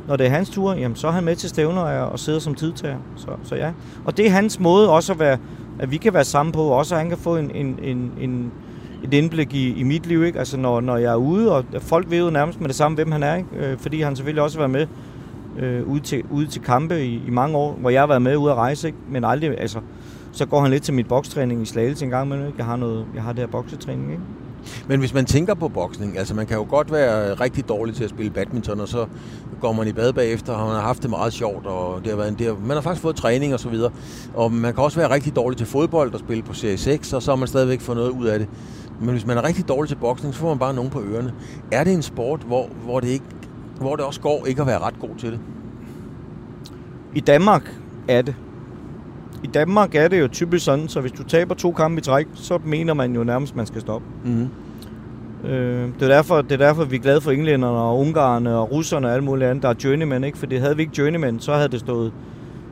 [0.08, 2.38] Når det er hans tur, jamen, så er han med til stævner og, og sidder
[2.38, 2.96] som tidtager.
[3.16, 3.70] Så, så ja.
[4.04, 5.38] Og det er hans måde også at være
[5.78, 8.52] at vi kan være sammen på, også at han kan få en, en, en, en,
[9.04, 10.38] et indblik i, i mit liv, ikke?
[10.38, 13.12] Altså når, når jeg er ude, og folk ved jo nærmest med det samme, hvem
[13.12, 13.48] han er, ikke?
[13.56, 14.88] Øh, fordi han selvfølgelig også har været
[15.58, 18.22] med øh, ude, til, ude til kampe i, i mange år, hvor jeg har været
[18.22, 18.98] med ude at rejse, ikke?
[19.08, 19.78] Men aldrig, altså,
[20.34, 22.58] så går han lidt til mit bokstræning i Slagelse en gang imellem, ikke?
[22.58, 24.22] Jeg har, noget, jeg har det her boksetræning, ikke?
[24.88, 28.04] Men hvis man tænker på boksning, altså man kan jo godt være rigtig dårlig til
[28.04, 29.06] at spille badminton, og så
[29.60, 32.16] går man i bad bagefter, og man har haft det meget sjovt, og det har
[32.16, 33.90] været en, det har, man har faktisk fået træning og så videre.
[34.34, 37.22] Og man kan også være rigtig dårlig til fodbold og spille på Serie 6, og
[37.22, 38.48] så har man stadigvæk fået noget ud af det.
[39.00, 41.34] Men hvis man er rigtig dårlig til boksning, så får man bare nogen på ørerne.
[41.72, 43.24] Er det en sport, hvor, hvor, det, ikke,
[43.80, 45.40] hvor det også går ikke at være ret god til det?
[47.14, 47.74] I Danmark
[48.08, 48.34] er det.
[49.44, 52.26] I Danmark er det jo typisk sådan, så hvis du taber to kampe i træk,
[52.34, 54.06] så mener man jo nærmest, at man skal stoppe.
[54.24, 54.48] Mm-hmm.
[55.50, 58.72] Øh, det, er derfor, det er derfor, vi er glade for englænderne og ungarerne og
[58.72, 60.38] russerne og alle mulige andre, der er journeyman, ikke?
[60.38, 62.12] For havde vi ikke journeyman, så havde det stået,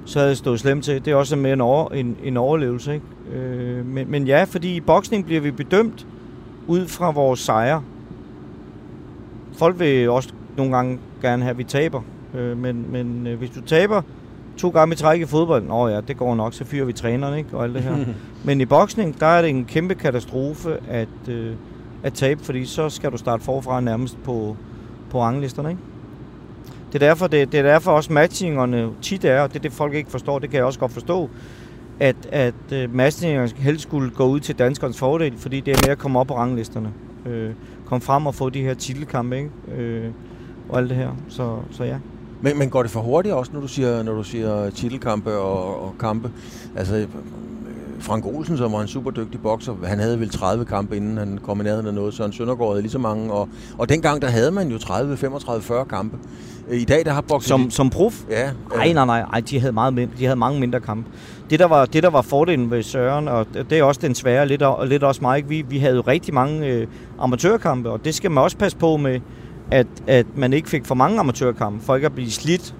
[0.05, 1.05] så havde det stået slemt til.
[1.05, 3.07] Det er også mere en, over, en, en overlevelse, ikke?
[3.37, 6.07] Øh, men, men ja, fordi i boksning bliver vi bedømt
[6.67, 7.83] ud fra vores sejre.
[9.53, 12.03] Folk vil også nogle gange gerne have, at vi taber.
[12.35, 14.03] Øh, men men øh, hvis du taber
[14.57, 17.39] to gange i træk i fodbold, nå ja, det går nok, så fyrer vi træneren,
[17.39, 17.57] ikke?
[17.57, 17.97] Og alt det her.
[18.45, 21.55] Men i boksning, der er det en kæmpe katastrofe at, øh,
[22.03, 24.57] at tabe, fordi så skal du starte forfra nærmest på,
[25.11, 25.83] på ranglisterne, ikke?
[26.93, 29.73] Det er derfor, det, det er derfor også matchingerne tit er, og det er det
[29.73, 31.31] folk ikke forstår, det kan jeg også godt forstå,
[32.01, 35.93] at, at uh, matchingerne helst skulle gå ud til danskernes fordel, fordi det er mere
[35.93, 36.93] at komme op på ranglisterne.
[37.27, 37.51] Øh,
[37.85, 39.51] komme frem og få de her titelkampe, ikke?
[39.77, 40.11] Øh,
[40.69, 41.11] og alt det her.
[41.29, 41.97] Så, så ja.
[42.43, 45.83] Men, men går det for hurtigt også, når du siger, når du siger titelkampe og,
[45.83, 46.31] og kampe?
[46.77, 47.07] Altså, øh,
[48.01, 51.39] Frank Olsen, som var en super dygtig bokser, han havde vel 30 kampe, inden han
[51.43, 52.15] kom i nærheden af noget.
[52.15, 53.33] Søren Søndergaard havde lige så mange.
[53.33, 56.17] Og, og dengang, der havde man jo 30, 35, 40 kampe.
[56.71, 57.49] I dag, der har bokset...
[57.49, 58.23] Som, som prof?
[58.31, 58.51] Ja.
[58.75, 59.21] Nej, nej, nej.
[59.21, 61.11] Ej, de havde, meget mindre, de havde mange mindre kampe.
[61.51, 64.47] Det der, var, det, der var fordelen ved Søren, og det er også den svære,
[64.47, 66.87] lidt, og lidt også mig, vi, vi havde jo rigtig mange øh,
[67.19, 69.21] amatørkampe, og det skal man også passe på med,
[69.73, 72.75] at, at man ikke fik for mange amatørkampe, for ikke at blive slidt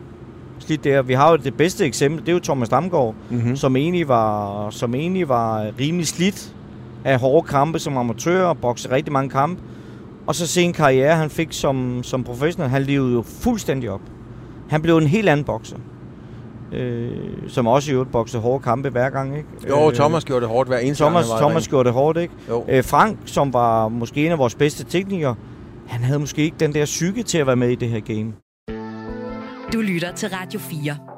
[0.59, 1.03] slidt der.
[1.03, 3.57] Vi har jo det bedste eksempel, det er jo Thomas Damgaard, mm-hmm.
[3.57, 6.55] som, egentlig var, som egentlig var rimelig slidt
[7.05, 9.63] af hårde kampe som amatør, og bokse rigtig mange kampe.
[10.27, 14.01] Og så se en karriere, han fik som, som professionel, han levede jo fuldstændig op.
[14.69, 15.77] Han blev en helt anden bokser.
[16.73, 17.11] Øh,
[17.49, 19.49] som også i øvrigt boksede hårde kampe hver gang, ikke?
[19.69, 22.35] Jo, Thomas gjorde det hårdt hver eneste Thomas, gang, Thomas gjorde det hårdt, ikke?
[22.49, 22.65] Jo.
[22.69, 25.35] Øh, Frank, som var måske en af vores bedste teknikere,
[25.93, 28.33] han havde måske ikke den der psyke til at være med i det her game.
[29.73, 31.12] Du lytter til Radio 4.